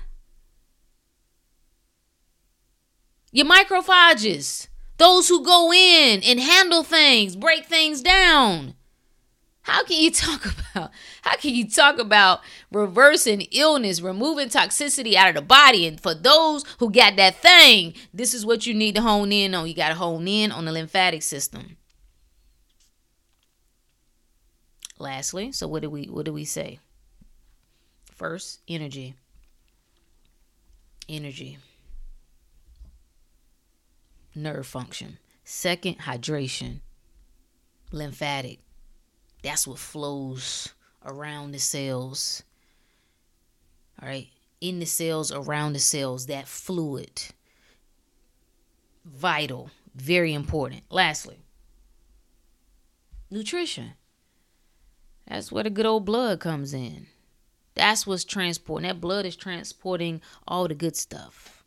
[3.34, 4.67] Your microphages,
[4.98, 8.76] those who go in and handle things, break things down.
[9.63, 10.91] How can you talk about
[11.24, 12.41] how can you talk about
[12.72, 15.88] reversing illness, removing toxicity out of the body?
[15.88, 19.56] And for those who got that thing, this is what you need to hone in
[19.56, 19.67] on.
[19.67, 21.78] You got to hone in on the lymphatic system.
[25.00, 26.80] Lastly, so what do we what do we say?
[28.13, 29.15] First, energy.
[31.10, 31.58] Energy.
[34.36, 35.19] Nerve function.
[35.43, 36.82] Second, hydration.
[37.91, 38.60] Lymphatic.
[39.43, 40.69] That's what flows
[41.06, 42.43] around the cells.
[44.02, 44.28] All right.
[44.62, 47.22] In the cells, around the cells, that fluid.
[49.06, 49.69] Vital.
[49.96, 50.84] Very important.
[50.89, 51.38] Lastly,
[53.30, 53.93] nutrition.
[55.28, 57.08] That's where the good old blood comes in.
[57.76, 58.88] That's what's transporting.
[58.88, 61.62] That blood is transporting all the good stuff,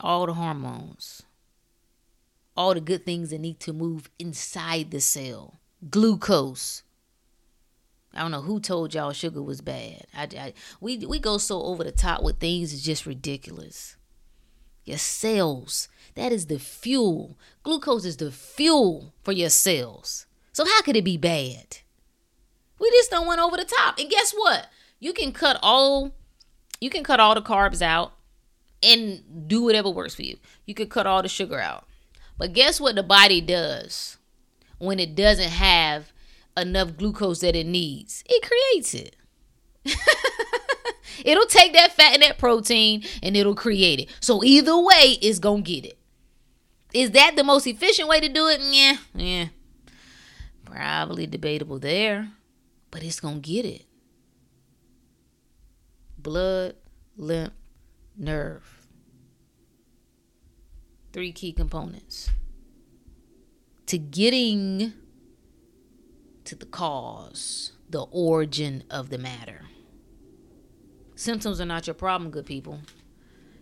[0.00, 1.22] all the hormones,
[2.56, 5.60] all the good things that need to move inside the cell.
[5.88, 6.82] Glucose.
[8.12, 10.06] I don't know who told y'all sugar was bad.
[10.14, 13.96] I, I, we we go so over the top with things it's just ridiculous.
[14.84, 17.38] Your cells, that is the fuel.
[17.62, 20.26] Glucose is the fuel for your cells.
[20.52, 21.78] So how could it be bad?
[22.80, 23.98] We just don't went over the top.
[23.98, 24.68] And guess what?
[24.98, 26.14] You can cut all
[26.80, 28.12] you can cut all the carbs out
[28.82, 30.38] and do whatever works for you.
[30.66, 31.86] You could cut all the sugar out.
[32.38, 34.16] But guess what the body does
[34.78, 36.12] when it doesn't have
[36.56, 38.24] enough glucose that it needs?
[38.26, 39.16] It creates it.
[41.24, 44.08] it'll take that fat and that protein and it'll create it.
[44.20, 45.98] So either way, it's gonna get it.
[46.92, 48.60] Is that the most efficient way to do it?
[48.62, 49.46] Yeah, yeah.
[50.64, 52.30] Probably debatable there
[52.90, 53.84] but it's going to get it.
[56.18, 56.74] Blood,
[57.16, 57.52] lymph,
[58.20, 58.86] nerve.
[61.12, 62.30] Three key components
[63.86, 64.92] to getting
[66.44, 69.62] to the cause, the origin of the matter.
[71.16, 72.80] Symptoms are not your problem, good people.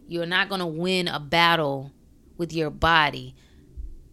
[0.07, 1.93] You're not going to win a battle
[2.37, 3.35] with your body.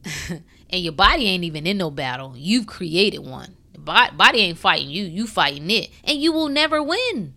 [0.30, 2.34] and your body ain't even in no battle.
[2.36, 5.90] You've created one body ain't fighting you, you fighting it.
[6.04, 7.36] And you will never win.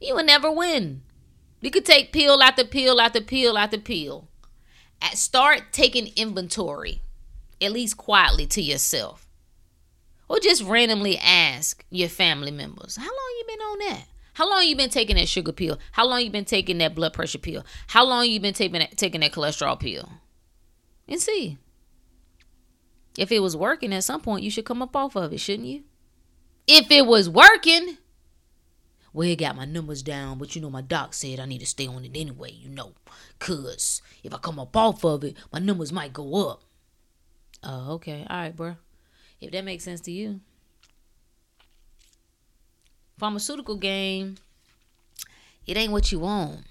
[0.00, 1.02] You will never win.
[1.66, 4.28] You could take pill after pill after pill after pill.
[5.02, 7.00] At start taking inventory,
[7.60, 9.26] at least quietly to yourself.
[10.28, 14.04] Or just randomly ask your family members, how long you been on that?
[14.34, 15.76] How long you been taking that sugar pill?
[15.90, 17.64] How long you been taking that blood pressure pill?
[17.88, 20.08] How long you been taking that, taking that cholesterol pill?
[21.08, 21.58] And see.
[23.18, 25.66] If it was working at some point, you should come up off of it, shouldn't
[25.66, 25.82] you?
[26.68, 27.98] If it was working,
[29.16, 31.66] well, it got my numbers down, but you know, my doc said I need to
[31.66, 32.92] stay on it anyway, you know,
[33.38, 36.62] because if I come up off of it, my numbers might go up.
[37.64, 38.26] Oh, okay.
[38.28, 38.76] All right, bro.
[39.40, 40.40] If that makes sense to you.
[43.16, 44.36] Pharmaceutical game,
[45.66, 46.66] it ain't what you want.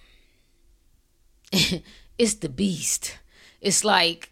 [1.51, 3.17] it's the beast.
[3.59, 4.31] It's like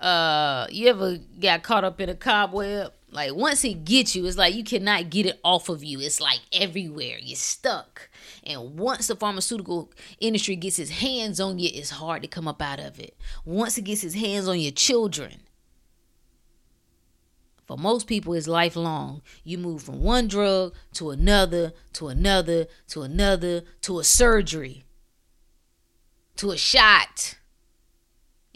[0.00, 4.36] uh you ever got caught up in a cobweb like once it gets you it's
[4.36, 6.00] like you cannot get it off of you.
[6.00, 7.16] It's like everywhere.
[7.20, 8.10] You're stuck.
[8.42, 12.60] And once the pharmaceutical industry gets its hands on you it's hard to come up
[12.60, 13.16] out of it.
[13.44, 15.42] Once it gets its hands on your children
[17.66, 19.22] for most people it's lifelong.
[19.44, 24.84] You move from one drug to another to another to another to a surgery
[26.36, 27.36] to a shot.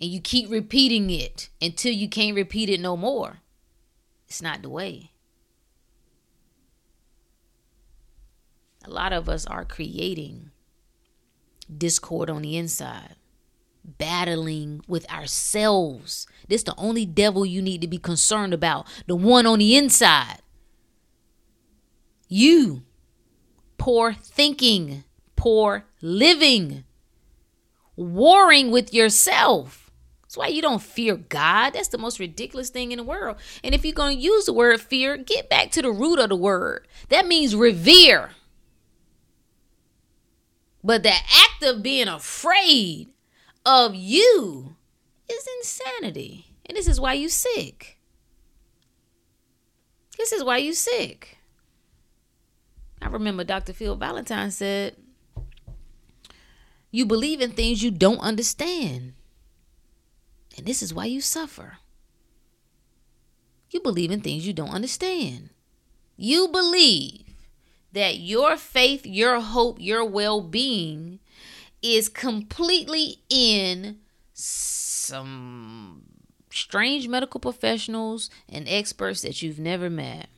[0.01, 3.39] And you keep repeating it until you can't repeat it no more.
[4.29, 5.13] It's not the way.
[8.85, 10.51] A lot of us are creating
[11.77, 13.17] discord on the inside,
[13.85, 16.27] battling with ourselves.
[16.49, 20.39] This the only devil you need to be concerned about, the one on the inside.
[22.29, 22.83] You,
[23.79, 25.05] poor thinking,
[25.37, 26.85] poor living,
[27.97, 29.88] warring with yourself.
[30.29, 31.71] That's why you don't fear God.
[31.71, 33.39] That's the most ridiculous thing in the world.
[33.65, 36.29] And if you're going to use the word fear, get back to the root of
[36.29, 36.87] the word.
[37.09, 38.33] That means revere.
[40.85, 43.09] But the act of being afraid
[43.65, 44.77] of you
[45.31, 46.45] is insanity.
[46.67, 47.99] And this is why you sick.
[50.19, 51.39] This is why you sick.
[53.01, 53.73] I remember Dr.
[53.73, 54.95] Phil Valentine said,
[56.91, 59.15] You believe in things you don't understand.
[60.59, 61.79] And this is why you suffer.
[63.71, 65.51] You believe in things you don't understand.
[66.17, 67.27] You believe
[67.93, 71.21] that your faith, your hope, your well being
[71.81, 73.99] is completely in
[74.33, 76.03] some
[76.51, 80.29] strange medical professionals and experts that you've never met.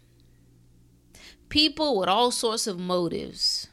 [1.49, 3.69] People with all sorts of motives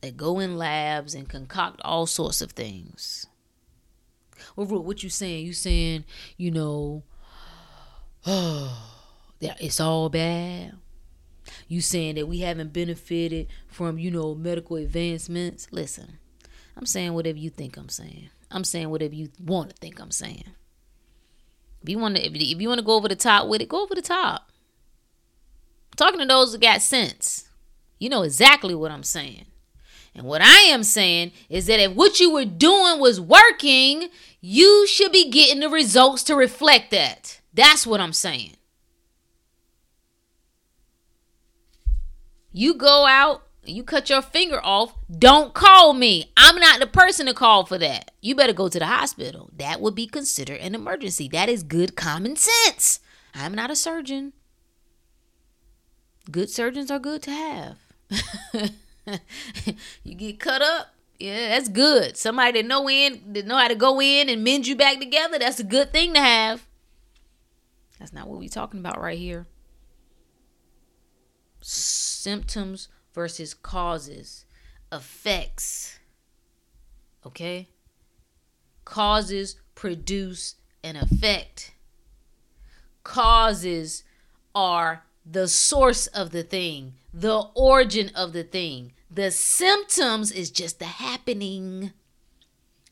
[0.00, 3.27] that go in labs and concoct all sorts of things.
[4.66, 5.46] Well, what you saying?
[5.46, 6.04] You saying,
[6.36, 7.04] you know,
[8.26, 9.00] oh,
[9.40, 10.74] it's all bad?
[11.68, 15.68] You saying that we haven't benefited from, you know, medical advancements?
[15.70, 16.18] Listen,
[16.76, 18.30] I'm saying whatever you think I'm saying.
[18.50, 20.44] I'm saying whatever you want to think I'm saying.
[21.82, 23.68] If you want to, if, if you want to go over the top with it,
[23.68, 24.50] go over the top.
[25.92, 27.48] I'm talking to those that got sense.
[28.00, 29.46] You know exactly what I'm saying.
[30.18, 34.08] And what I am saying is that if what you were doing was working,
[34.40, 37.40] you should be getting the results to reflect that.
[37.54, 38.56] That's what I'm saying.
[42.52, 46.32] You go out you cut your finger off, don't call me.
[46.36, 48.12] I'm not the person to call for that.
[48.22, 49.50] You better go to the hospital.
[49.56, 51.28] That would be considered an emergency.
[51.28, 53.00] That is good common sense.
[53.34, 54.32] I'm not a surgeon.
[56.30, 57.78] Good surgeons are good to have.
[60.04, 62.16] you get cut up, yeah, that's good.
[62.16, 65.38] Somebody that know in that know how to go in and mend you back together,
[65.38, 66.66] that's a good thing to have.
[67.98, 69.46] That's not what we're talking about right here.
[71.60, 74.44] Symptoms versus causes,
[74.92, 75.98] effects.
[77.26, 77.68] Okay?
[78.84, 80.54] Causes produce
[80.84, 81.72] an effect.
[83.02, 84.04] Causes
[84.54, 88.92] are the source of the thing, the origin of the thing.
[89.10, 91.92] The symptoms is just the happening.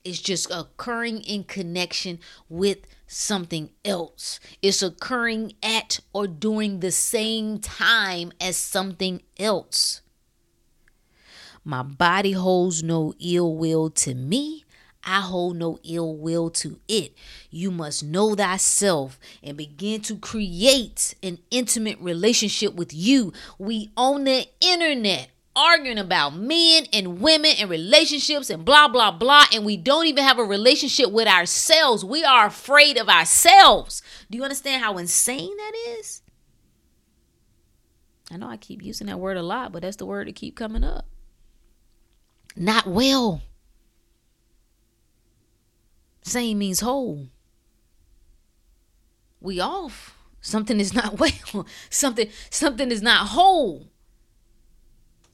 [0.02, 4.40] It's just occurring in connection with something else.
[4.62, 10.00] It's occurring at or during the same time as something else.
[11.64, 14.64] My body holds no ill will to me.
[15.04, 17.14] I hold no ill will to it.
[17.50, 23.32] You must know thyself and begin to create an intimate relationship with you.
[23.58, 29.46] We own the internet arguing about men and women and relationships and blah, blah, blah.
[29.52, 32.04] And we don't even have a relationship with ourselves.
[32.04, 34.02] We are afraid of ourselves.
[34.30, 36.22] Do you understand how insane that is?
[38.30, 40.57] I know I keep using that word a lot, but that's the word that keep
[40.57, 41.07] coming up
[42.57, 43.42] not well.
[46.22, 47.28] Same means whole.
[49.40, 50.16] We off.
[50.40, 51.20] Something is not
[51.54, 51.66] well.
[51.90, 53.90] something something is not whole.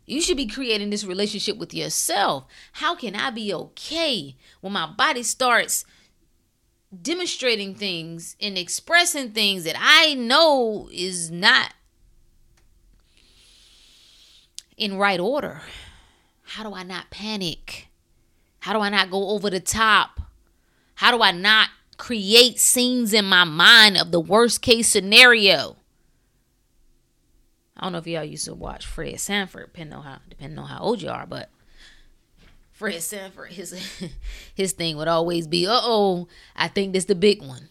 [0.05, 2.44] You should be creating this relationship with yourself.
[2.72, 5.84] How can I be okay when my body starts
[7.00, 11.72] demonstrating things and expressing things that I know is not
[14.76, 15.62] in right order?
[16.42, 17.88] How do I not panic?
[18.61, 20.20] How do I not go over the top?
[20.96, 25.76] How do I not create scenes in my mind of the worst case scenario?
[27.82, 30.68] I don't know if y'all used to watch Fred Sanford, depending on how depending on
[30.68, 31.50] how old you are, but
[32.70, 33.74] Fred Sanford, his
[34.54, 37.70] his thing would always be, uh oh, I think this the big one.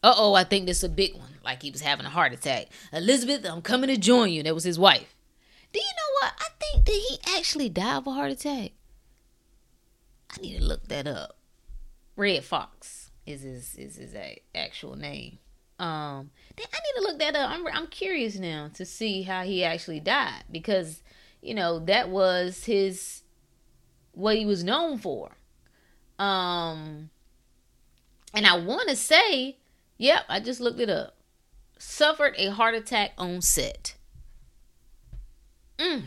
[0.00, 1.38] Uh oh, I think this a big one.
[1.42, 2.68] Like he was having a heart attack.
[2.92, 4.44] Elizabeth, I'm coming to join you.
[4.44, 5.16] That was his wife.
[5.72, 6.34] Do you know what?
[6.38, 8.70] I think that he actually died of a heart attack.
[10.30, 11.36] I need to look that up.
[12.14, 14.14] Redd Foxx is his is his
[14.54, 15.40] actual name.
[15.78, 17.50] Um, I need to look that up.
[17.50, 21.02] I'm I'm curious now to see how he actually died because
[21.42, 23.22] you know that was his
[24.12, 25.36] what he was known for.
[26.18, 27.10] Um,
[28.32, 29.58] and I want to say,
[29.98, 31.16] yep, I just looked it up.
[31.78, 33.96] Suffered a heart attack on set.
[35.78, 36.04] Mm.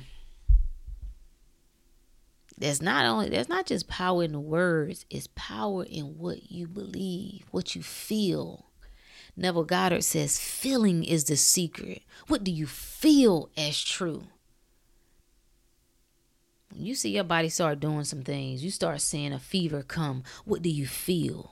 [2.58, 6.68] There's not only there's not just power in the words, it's power in what you
[6.68, 8.66] believe, what you feel.
[9.40, 12.04] Neville Goddard says feeling is the secret.
[12.28, 14.24] What do you feel as true?
[16.72, 20.24] When you see your body start doing some things, you start seeing a fever come.
[20.44, 21.52] What do you feel?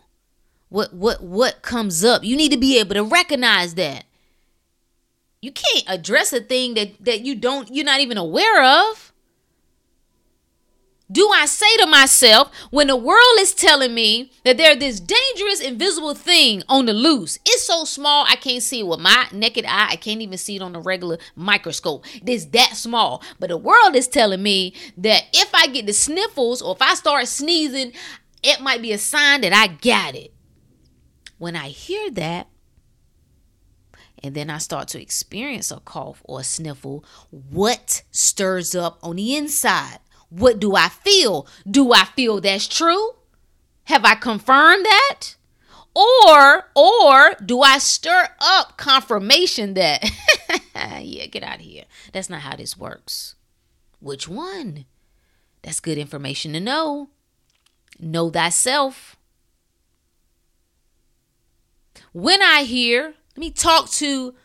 [0.67, 2.25] What what what comes up?
[2.25, 4.03] You need to be able to recognize that
[5.41, 9.06] you can't address a thing that that you don't you're not even aware of
[11.09, 15.61] do I say to myself when the world is telling me that there's this dangerous
[15.61, 17.39] invisible thing on the loose?
[17.45, 19.87] It's so small I can't see it with my naked eye.
[19.91, 22.05] I can't even see it on a regular microscope.
[22.25, 23.23] It's that small.
[23.39, 26.93] But the world is telling me that if I get the sniffles or if I
[26.95, 27.93] start sneezing,
[28.43, 30.33] it might be a sign that I got it.
[31.37, 32.47] When I hear that,
[34.23, 39.15] and then I start to experience a cough or a sniffle, what stirs up on
[39.17, 39.99] the inside?
[40.29, 41.47] What do I feel?
[41.69, 43.11] Do I feel that's true?
[43.85, 45.35] Have I confirmed that?
[45.95, 50.03] Or or do I stir up confirmation that
[50.75, 51.85] yeah, get out of here.
[52.13, 53.35] That's not how this works.
[53.99, 54.85] Which one?
[55.63, 57.09] That's good information to know.
[57.99, 59.15] Know thyself.
[62.13, 64.35] When I hear, let me talk to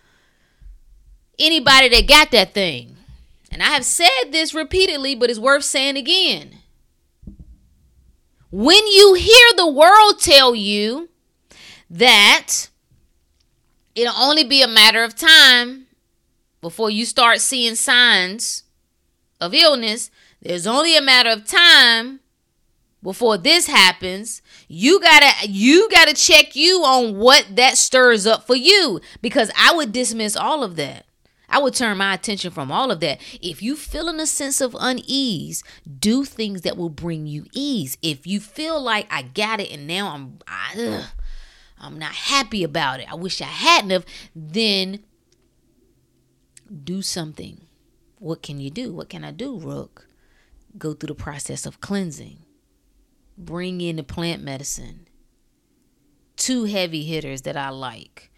[1.38, 2.96] anybody that got that thing.
[3.52, 6.58] And I have said this repeatedly, but it's worth saying again.
[8.50, 11.10] When you hear the world tell you
[11.90, 12.70] that
[13.94, 15.86] it'll only be a matter of time
[16.62, 18.64] before you start seeing signs
[19.38, 22.20] of illness, there's only a matter of time
[23.02, 28.54] before this happens you gotta you gotta check you on what that stirs up for
[28.54, 31.04] you because i would dismiss all of that
[31.52, 33.20] I would turn my attention from all of that.
[33.42, 35.62] If you feeling a sense of unease,
[35.98, 37.98] do things that will bring you ease.
[38.00, 41.04] If you feel like I got it and now I'm I, ugh,
[41.78, 43.12] I'm not happy about it.
[43.12, 45.00] I wish I hadn't have, then
[46.82, 47.60] do something.
[48.18, 48.94] What can you do?
[48.94, 50.06] What can I do, Rook?
[50.78, 52.38] Go through the process of cleansing.
[53.36, 55.06] Bring in the plant medicine.
[56.36, 58.31] Two heavy hitters that I like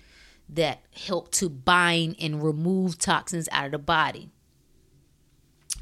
[0.49, 4.31] that help to bind and remove toxins out of the body.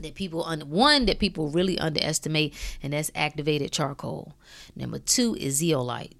[0.00, 4.34] That people un- one that people really underestimate and that's activated charcoal.
[4.74, 6.16] Number two is zeolite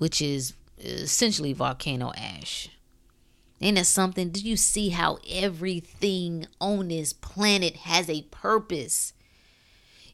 [0.00, 2.70] which is essentially volcano ash.
[3.60, 9.12] Ain't that something did you see how everything on this planet has a purpose?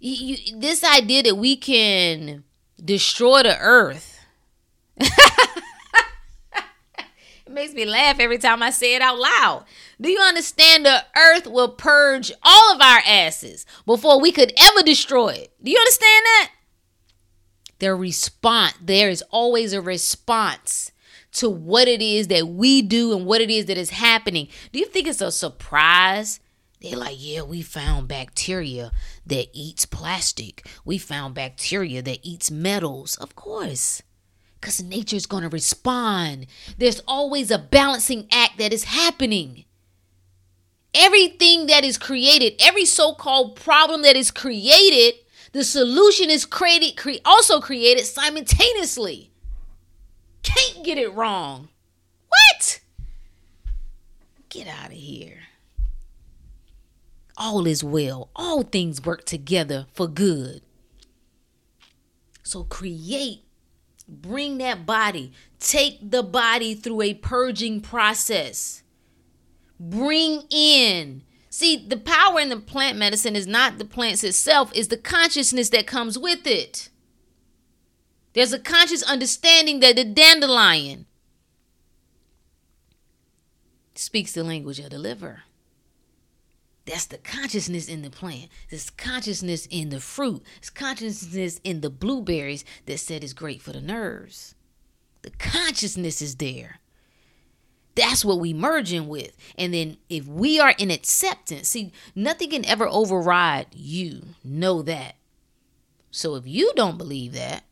[0.00, 2.42] You, you, this idea that we can
[2.84, 4.18] destroy the earth
[7.46, 9.66] It makes me laugh every time I say it out loud.
[10.00, 14.82] Do you understand the earth will purge all of our asses before we could ever
[14.82, 15.52] destroy it?
[15.62, 16.50] Do you understand that?
[17.78, 20.90] Their response, there is always a response
[21.32, 24.48] to what it is that we do and what it is that is happening.
[24.72, 26.40] Do you think it's a surprise?
[26.80, 28.90] They're like, yeah, we found bacteria
[29.24, 30.66] that eats plastic.
[30.84, 33.16] We found bacteria that eats metals.
[33.16, 34.02] Of course
[34.60, 36.46] because nature is going to respond.
[36.78, 39.64] There's always a balancing act that is happening.
[40.94, 45.14] Everything that is created, every so called problem that is created,
[45.52, 49.30] the solution is created, cre- also created simultaneously.
[50.42, 51.68] Can't get it wrong.
[52.28, 52.80] What?
[54.48, 55.40] Get out of here.
[57.36, 58.30] All is well.
[58.34, 60.62] All things work together for good.
[62.42, 63.45] So create
[64.08, 65.32] Bring that body.
[65.58, 68.82] Take the body through a purging process.
[69.80, 71.22] Bring in.
[71.50, 75.70] See, the power in the plant medicine is not the plants itself, is the consciousness
[75.70, 76.90] that comes with it.
[78.34, 81.06] There's a conscious understanding that the dandelion
[83.94, 85.44] speaks the language of the liver.
[86.86, 88.48] That's the consciousness in the plant.
[88.70, 90.42] This consciousness in the fruit.
[90.60, 94.54] This consciousness in the blueberries that said it's great for the nerves.
[95.22, 96.80] The consciousness is there.
[97.96, 99.36] That's what we merge in with.
[99.58, 104.22] And then if we are in acceptance, see, nothing can ever override you.
[104.44, 105.16] Know that.
[106.10, 107.64] So if you don't believe that,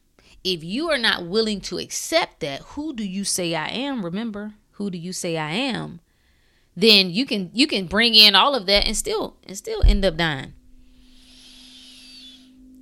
[0.43, 4.05] if you are not willing to accept that, who do you say I am?
[4.05, 6.01] Remember, who do you say I am?
[6.77, 10.05] Then you can you can bring in all of that and still and still end
[10.05, 10.55] up dying.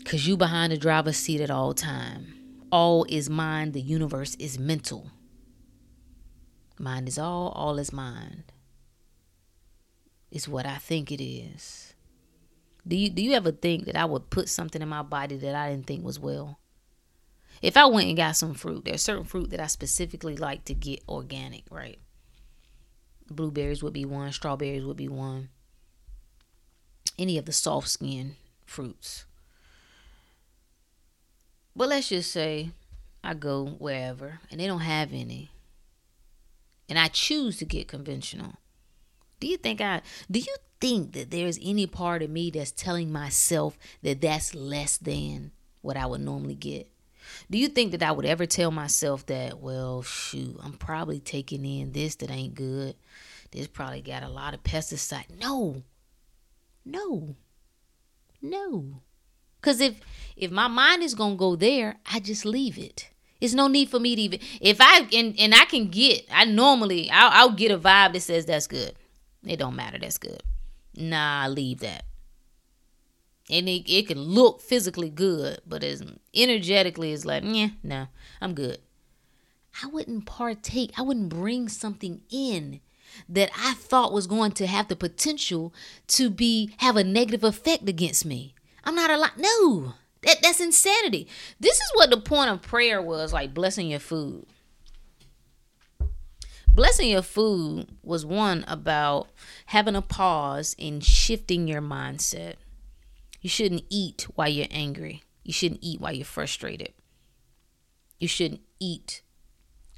[0.05, 2.35] Cause you behind the driver's seat at all time.
[2.71, 5.11] All is mind, the universe is mental.
[6.79, 8.45] Mind is all, all is mind.
[10.31, 11.95] It's what I think it is.
[12.87, 15.55] Do you do you ever think that I would put something in my body that
[15.55, 16.59] I didn't think was well?
[17.61, 20.75] If I went and got some fruit, there's certain fruit that I specifically like to
[20.75, 22.01] get organic, right?
[23.33, 25.49] Blueberries would be one, strawberries would be one.
[27.19, 29.25] Any of the soft skin fruits.
[31.75, 32.71] But let's just say
[33.25, 35.51] I go wherever and they don't have any.
[36.89, 38.55] And I choose to get conventional.
[39.41, 43.11] Do you think I do you think that there's any part of me that's telling
[43.11, 46.92] myself that that's less than what I would normally get?
[47.51, 51.65] Do you think that I would ever tell myself that, well, shoot, I'm probably taking
[51.65, 52.97] in this that ain't good?
[53.51, 55.39] This probably got a lot of pesticide.
[55.41, 55.83] No.
[56.85, 57.37] No.
[58.41, 59.03] No.
[59.61, 60.01] Cuz if
[60.37, 63.11] if my mind is to go there, I just leave it.
[63.41, 66.45] It's no need for me to even if I and and I can get I
[66.45, 68.95] normally I'll, I'll get a vibe that says that's good.
[69.47, 69.99] It don't matter.
[69.99, 70.43] That's good.
[70.95, 72.05] Nah, I leave that.
[73.53, 76.03] And it, it can look physically good, but as
[76.35, 78.07] energetically, it's like, yeah, no,
[78.41, 78.79] I'm good.
[79.83, 80.93] I wouldn't partake.
[80.97, 82.81] I wouldn't bring something in
[83.29, 85.75] that I thought was going to have the potential
[86.09, 88.55] to be have a negative effect against me.
[88.85, 89.37] I'm not allowed.
[89.37, 91.29] No, that that's insanity.
[91.61, 94.47] This is what the point of prayer was like blessing your food.
[96.75, 99.29] Blessing your food was one about
[99.67, 102.55] having a pause and shifting your mindset.
[103.43, 105.25] You shouldn't eat while you're angry.
[105.43, 106.93] You shouldn't eat while you're frustrated.
[108.21, 109.23] You shouldn't eat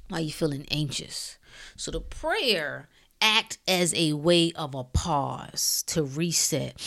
[0.09, 1.37] while you're feeling anxious.
[1.75, 2.89] So the prayer
[3.21, 6.81] act as a way of a pause to reset.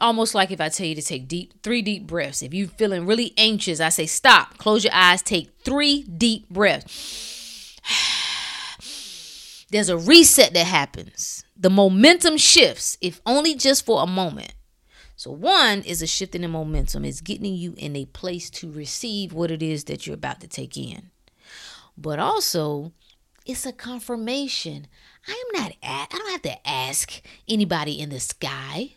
[0.00, 2.42] Almost like if I tell you to take deep three deep breaths.
[2.42, 7.76] If you're feeling really anxious, I say stop, close your eyes, take three deep breaths.
[9.70, 11.44] There's a reset that happens.
[11.56, 14.54] The momentum shifts, if only just for a moment.
[15.24, 17.02] So one is a shift in the momentum.
[17.06, 20.46] It's getting you in a place to receive what it is that you're about to
[20.46, 21.12] take in.
[21.96, 22.92] But also,
[23.46, 24.86] it's a confirmation.
[25.26, 28.96] I am not I don't have to ask anybody in the sky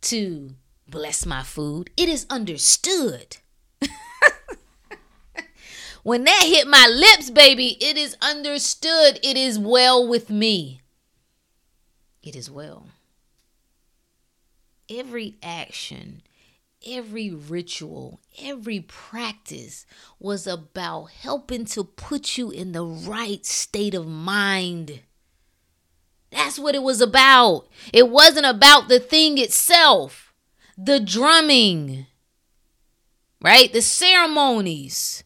[0.00, 0.56] to
[0.88, 1.90] bless my food.
[1.96, 3.36] It is understood.
[6.02, 9.20] when that hit my lips, baby, it is understood.
[9.22, 10.80] It is well with me.
[12.24, 12.88] It is well
[14.98, 16.22] every action,
[16.86, 19.86] every ritual, every practice
[20.18, 25.00] was about helping to put you in the right state of mind.
[26.30, 27.68] That's what it was about.
[27.92, 30.32] It wasn't about the thing itself,
[30.78, 32.06] the drumming,
[33.42, 33.72] right?
[33.72, 35.24] The ceremonies,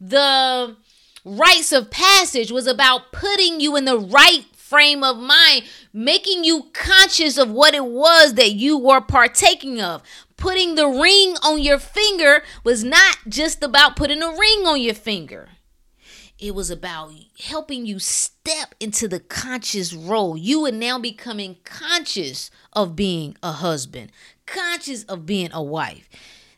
[0.00, 0.76] the
[1.24, 4.44] rites of passage was about putting you in the right
[4.74, 5.62] frame of mind,
[5.92, 10.02] making you conscious of what it was that you were partaking of.
[10.36, 14.94] Putting the ring on your finger was not just about putting a ring on your
[14.94, 15.50] finger.
[16.40, 20.36] It was about helping you step into the conscious role.
[20.36, 24.10] You are now becoming conscious of being a husband,
[24.44, 26.08] conscious of being a wife.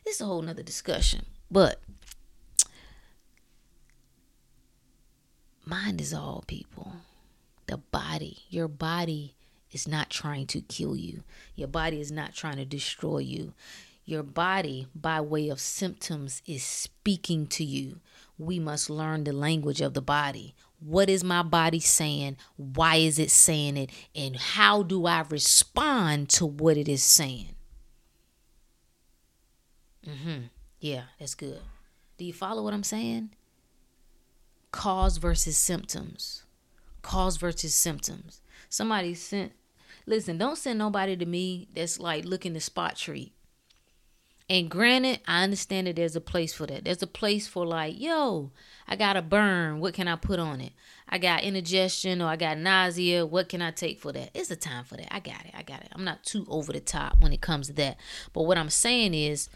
[0.03, 1.27] This is a whole nother discussion.
[1.51, 1.79] But
[5.63, 6.93] mind is all, people
[7.67, 8.39] the body.
[8.49, 9.35] Your body
[9.71, 11.23] is not trying to kill you,
[11.55, 13.53] your body is not trying to destroy you.
[14.05, 17.99] Your body, by way of symptoms, is speaking to you.
[18.39, 20.55] We must learn the language of the body.
[20.79, 22.37] What is my body saying?
[22.55, 23.89] Why is it saying it?
[24.15, 27.55] And how do I respond to what it is saying?
[30.07, 30.43] Mm-hmm.
[30.79, 31.59] Yeah, that's good.
[32.17, 33.31] Do you follow what I'm saying?
[34.71, 36.43] Cause versus symptoms
[37.07, 38.41] cause versus symptoms.
[38.67, 39.53] Somebody sent,
[40.05, 43.31] listen, don't send nobody to me that's like looking to spot treat.
[44.49, 46.83] And granted, I understand that there's a place for that.
[46.83, 48.51] There's a place for like, yo,
[48.89, 49.79] I got a burn.
[49.79, 50.73] What can I put on it?
[51.07, 53.25] I got indigestion or I got nausea.
[53.25, 54.31] What can I take for that?
[54.33, 55.13] It's a time for that.
[55.13, 55.51] I got it.
[55.57, 55.89] I got it.
[55.93, 57.97] I'm not too over the top when it comes to that.
[58.33, 59.49] But what I'm saying is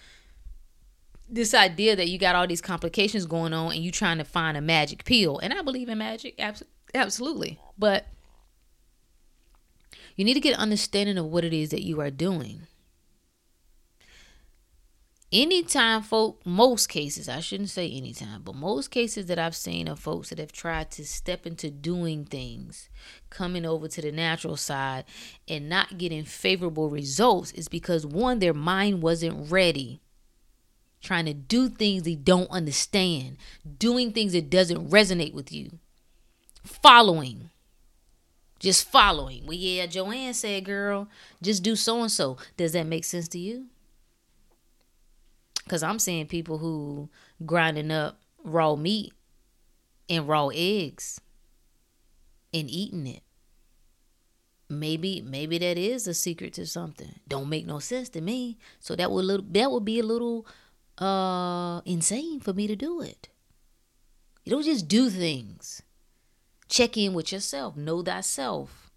[1.29, 4.55] this idea that you got all these complications going on and you trying to find
[4.55, 5.39] a magic pill.
[5.39, 6.35] And I believe in magic.
[6.39, 7.59] Absolutely Absolutely.
[7.77, 8.07] But
[10.15, 12.67] you need to get understanding of what it is that you are doing.
[15.33, 19.97] Anytime folk, most cases, I shouldn't say anytime, but most cases that I've seen of
[19.97, 22.89] folks that have tried to step into doing things,
[23.29, 25.05] coming over to the natural side
[25.47, 30.01] and not getting favorable results is because one, their mind wasn't ready
[31.01, 33.37] trying to do things they don't understand,
[33.79, 35.79] doing things that doesn't resonate with you
[36.63, 37.49] following.
[38.59, 39.45] Just following.
[39.47, 41.07] Well, yeah, Joanne said, girl,
[41.41, 42.37] just do so and so.
[42.57, 43.65] Does that make sense to you?
[45.63, 47.09] Because I'm seeing people who
[47.43, 49.13] grinding up raw meat
[50.09, 51.21] and raw eggs
[52.53, 53.23] and eating it.
[54.69, 57.19] Maybe maybe that is a secret to something.
[57.27, 58.57] Don't make no sense to me.
[58.79, 60.45] So that would little that would be a little
[60.97, 63.27] uh insane for me to do it.
[64.45, 65.81] You don't just do things.
[66.71, 67.75] Check in with yourself.
[67.75, 68.89] Know thyself.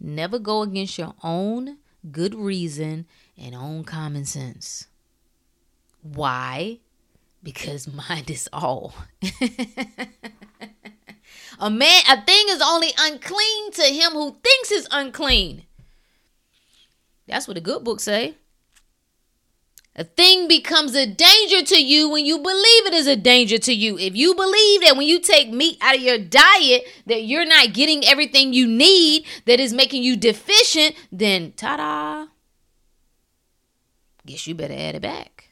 [0.00, 1.78] Never go against your own
[2.10, 3.06] good reason
[3.38, 4.88] and own common sense.
[6.02, 6.80] Why?
[7.40, 8.94] Because mind is all.
[11.60, 15.62] a man, a thing is only unclean to him who thinks it's unclean.
[17.28, 18.34] That's what the good book say.
[19.96, 23.72] A thing becomes a danger to you when you believe it is a danger to
[23.72, 23.98] you.
[23.98, 27.72] If you believe that when you take meat out of your diet that you're not
[27.72, 32.28] getting everything you need that is making you deficient, then ta-da.
[34.24, 35.48] guess you better add it back.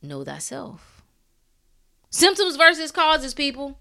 [0.00, 1.02] Know thyself.
[2.08, 3.78] Symptoms versus causes, people.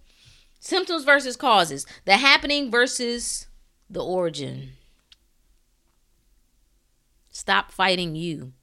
[0.59, 1.85] Symptoms versus causes.
[2.03, 3.47] The happening versus
[3.89, 4.71] the origin.
[7.35, 8.53] Stop fighting you.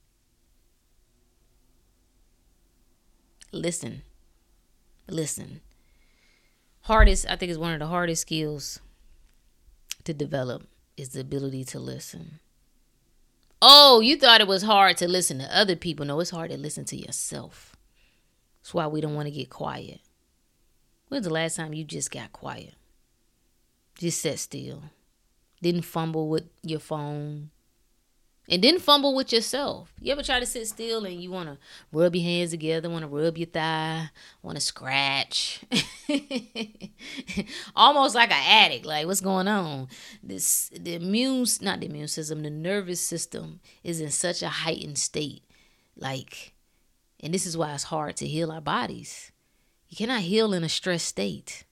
[3.52, 4.00] Listen.
[5.06, 5.60] Listen.
[6.80, 8.80] Hardest, I think, is one of the hardest skills
[10.04, 10.66] to develop
[10.96, 12.40] is the ability to listen.
[13.60, 16.06] Oh, you thought it was hard to listen to other people.
[16.06, 17.76] No, it's hard to listen to yourself.
[18.62, 20.00] That's why we don't want to get quiet.
[21.08, 22.72] When's the last time you just got quiet?
[23.98, 24.84] Just sat still.
[25.60, 27.50] Didn't fumble with your phone.
[28.48, 29.92] And didn't fumble with yourself.
[30.00, 31.58] You ever try to sit still and you want to
[31.92, 34.10] rub your hands together, want to rub your thigh,
[34.42, 35.60] want to scratch?
[37.76, 38.84] Almost like an addict.
[38.84, 39.88] Like, what's going on?
[40.22, 44.98] This the immune, not the immune system, the nervous system is in such a heightened
[44.98, 45.44] state.
[45.96, 46.54] Like,
[47.20, 49.30] and this is why it's hard to heal our bodies.
[49.88, 51.64] You cannot heal in a stress state.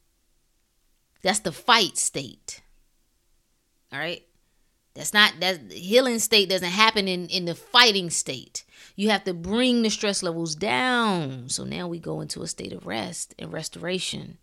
[1.22, 2.62] That's the fight state.
[3.92, 4.22] All right.
[4.94, 8.64] That's not that healing state doesn't happen in in the fighting state.
[8.96, 11.48] You have to bring the stress levels down.
[11.48, 14.38] So now we go into a state of rest and restoration.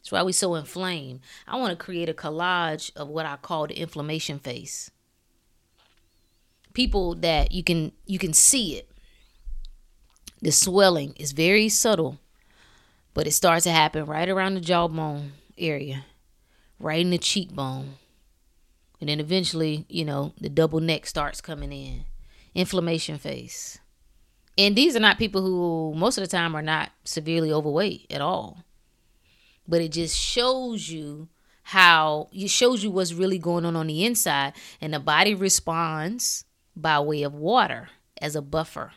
[0.00, 1.20] That's why we so inflamed.
[1.46, 4.90] I want to create a collage of what I call the inflammation face.
[6.74, 8.90] People that you can you can see it.
[10.40, 12.18] The swelling is very subtle,
[13.14, 16.06] but it starts to happen right around the jawbone area,
[16.80, 17.94] right in the cheekbone
[19.02, 22.04] and then eventually, you know, the double neck starts coming in.
[22.54, 23.80] Inflammation face.
[24.56, 28.20] And these are not people who most of the time are not severely overweight at
[28.20, 28.62] all.
[29.66, 31.28] But it just shows you
[31.64, 36.44] how it shows you what's really going on on the inside and the body responds
[36.76, 37.88] by way of water
[38.20, 38.92] as a buffer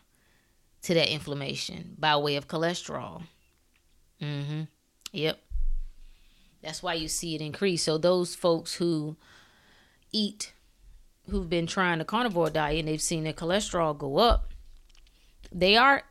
[0.84, 3.24] to that inflammation by way of cholesterol.
[4.22, 4.66] Mm-hmm.
[5.14, 5.39] Yep.
[6.62, 7.82] That's why you see it increase.
[7.82, 9.18] So those folks who
[10.16, 10.53] eat
[11.30, 14.53] who've been trying the carnivore diet and they've seen their cholesterol go up,
[15.51, 16.03] they are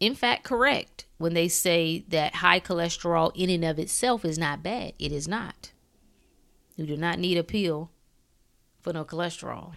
[0.00, 4.62] in fact correct when they say that high cholesterol in and of itself is not
[4.62, 4.92] bad.
[4.98, 5.72] It is not.
[6.76, 7.90] You do not need a pill
[8.80, 9.74] for no cholesterol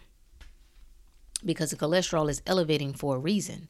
[1.43, 3.69] because the cholesterol is elevating for a reason.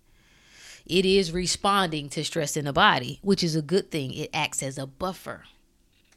[0.86, 4.14] It is responding to stress in the body, which is a good thing.
[4.14, 5.44] It acts as a buffer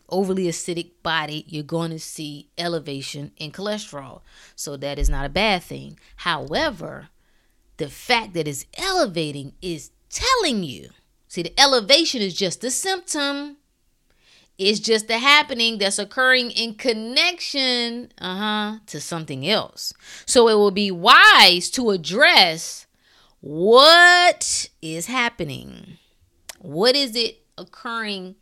[0.09, 4.23] overly acidic body, you're going to see elevation in cholesterol.
[4.57, 5.99] So that is not a bad thing.
[6.17, 7.09] However,
[7.77, 10.91] the fact that it's elevating is telling you.
[11.29, 13.57] See, the elevation is just a symptom.
[14.57, 19.93] It's just the happening that's occurring in connection, uh-huh, to something else.
[20.27, 22.87] So it will be wise to address
[23.41, 25.99] what is happening.
[26.61, 28.37] What is it occurring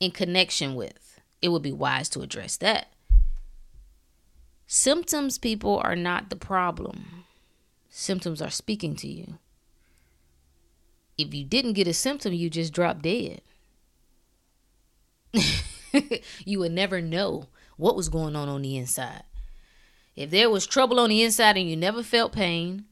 [0.00, 1.20] in connection with.
[1.40, 2.88] It would be wise to address that.
[4.66, 7.24] Symptoms, people, are not the problem.
[7.88, 9.38] Symptoms are speaking to you.
[11.18, 13.42] If you didn't get a symptom, you just drop dead.
[16.44, 19.24] you would never know what was going on on the inside.
[20.16, 22.84] If there was trouble on the inside and you never felt pain,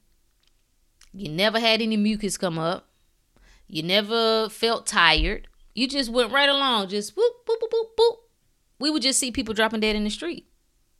[1.12, 2.86] you never had any mucus come up,
[3.66, 5.46] you never felt tired,
[5.78, 8.16] you just went right along, just boop, boop, boop, boop, boop.
[8.80, 10.48] We would just see people dropping dead in the street,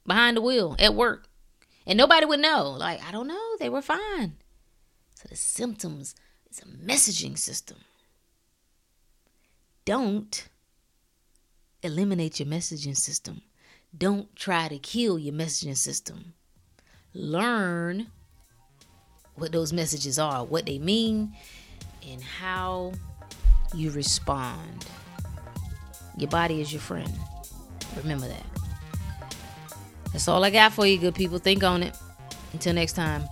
[0.07, 1.27] behind the wheel, at work.
[1.85, 2.71] And nobody would know.
[2.71, 4.37] Like, I don't know, they were fine.
[5.15, 6.15] So the symptoms
[6.49, 7.79] is a messaging system.
[9.85, 10.49] Don't
[11.83, 13.43] eliminate your messaging system.
[13.97, 16.35] Don't try to kill your messaging system.
[17.15, 18.09] Learn
[19.35, 21.35] what those messages are, what they mean,
[22.07, 22.93] and how
[23.75, 24.87] you respond.
[26.17, 27.13] Your body is your friend.
[27.97, 28.47] Remember that.
[30.13, 31.39] That's all I got for you, good people.
[31.39, 31.97] Think on it.
[32.53, 33.23] Until next time.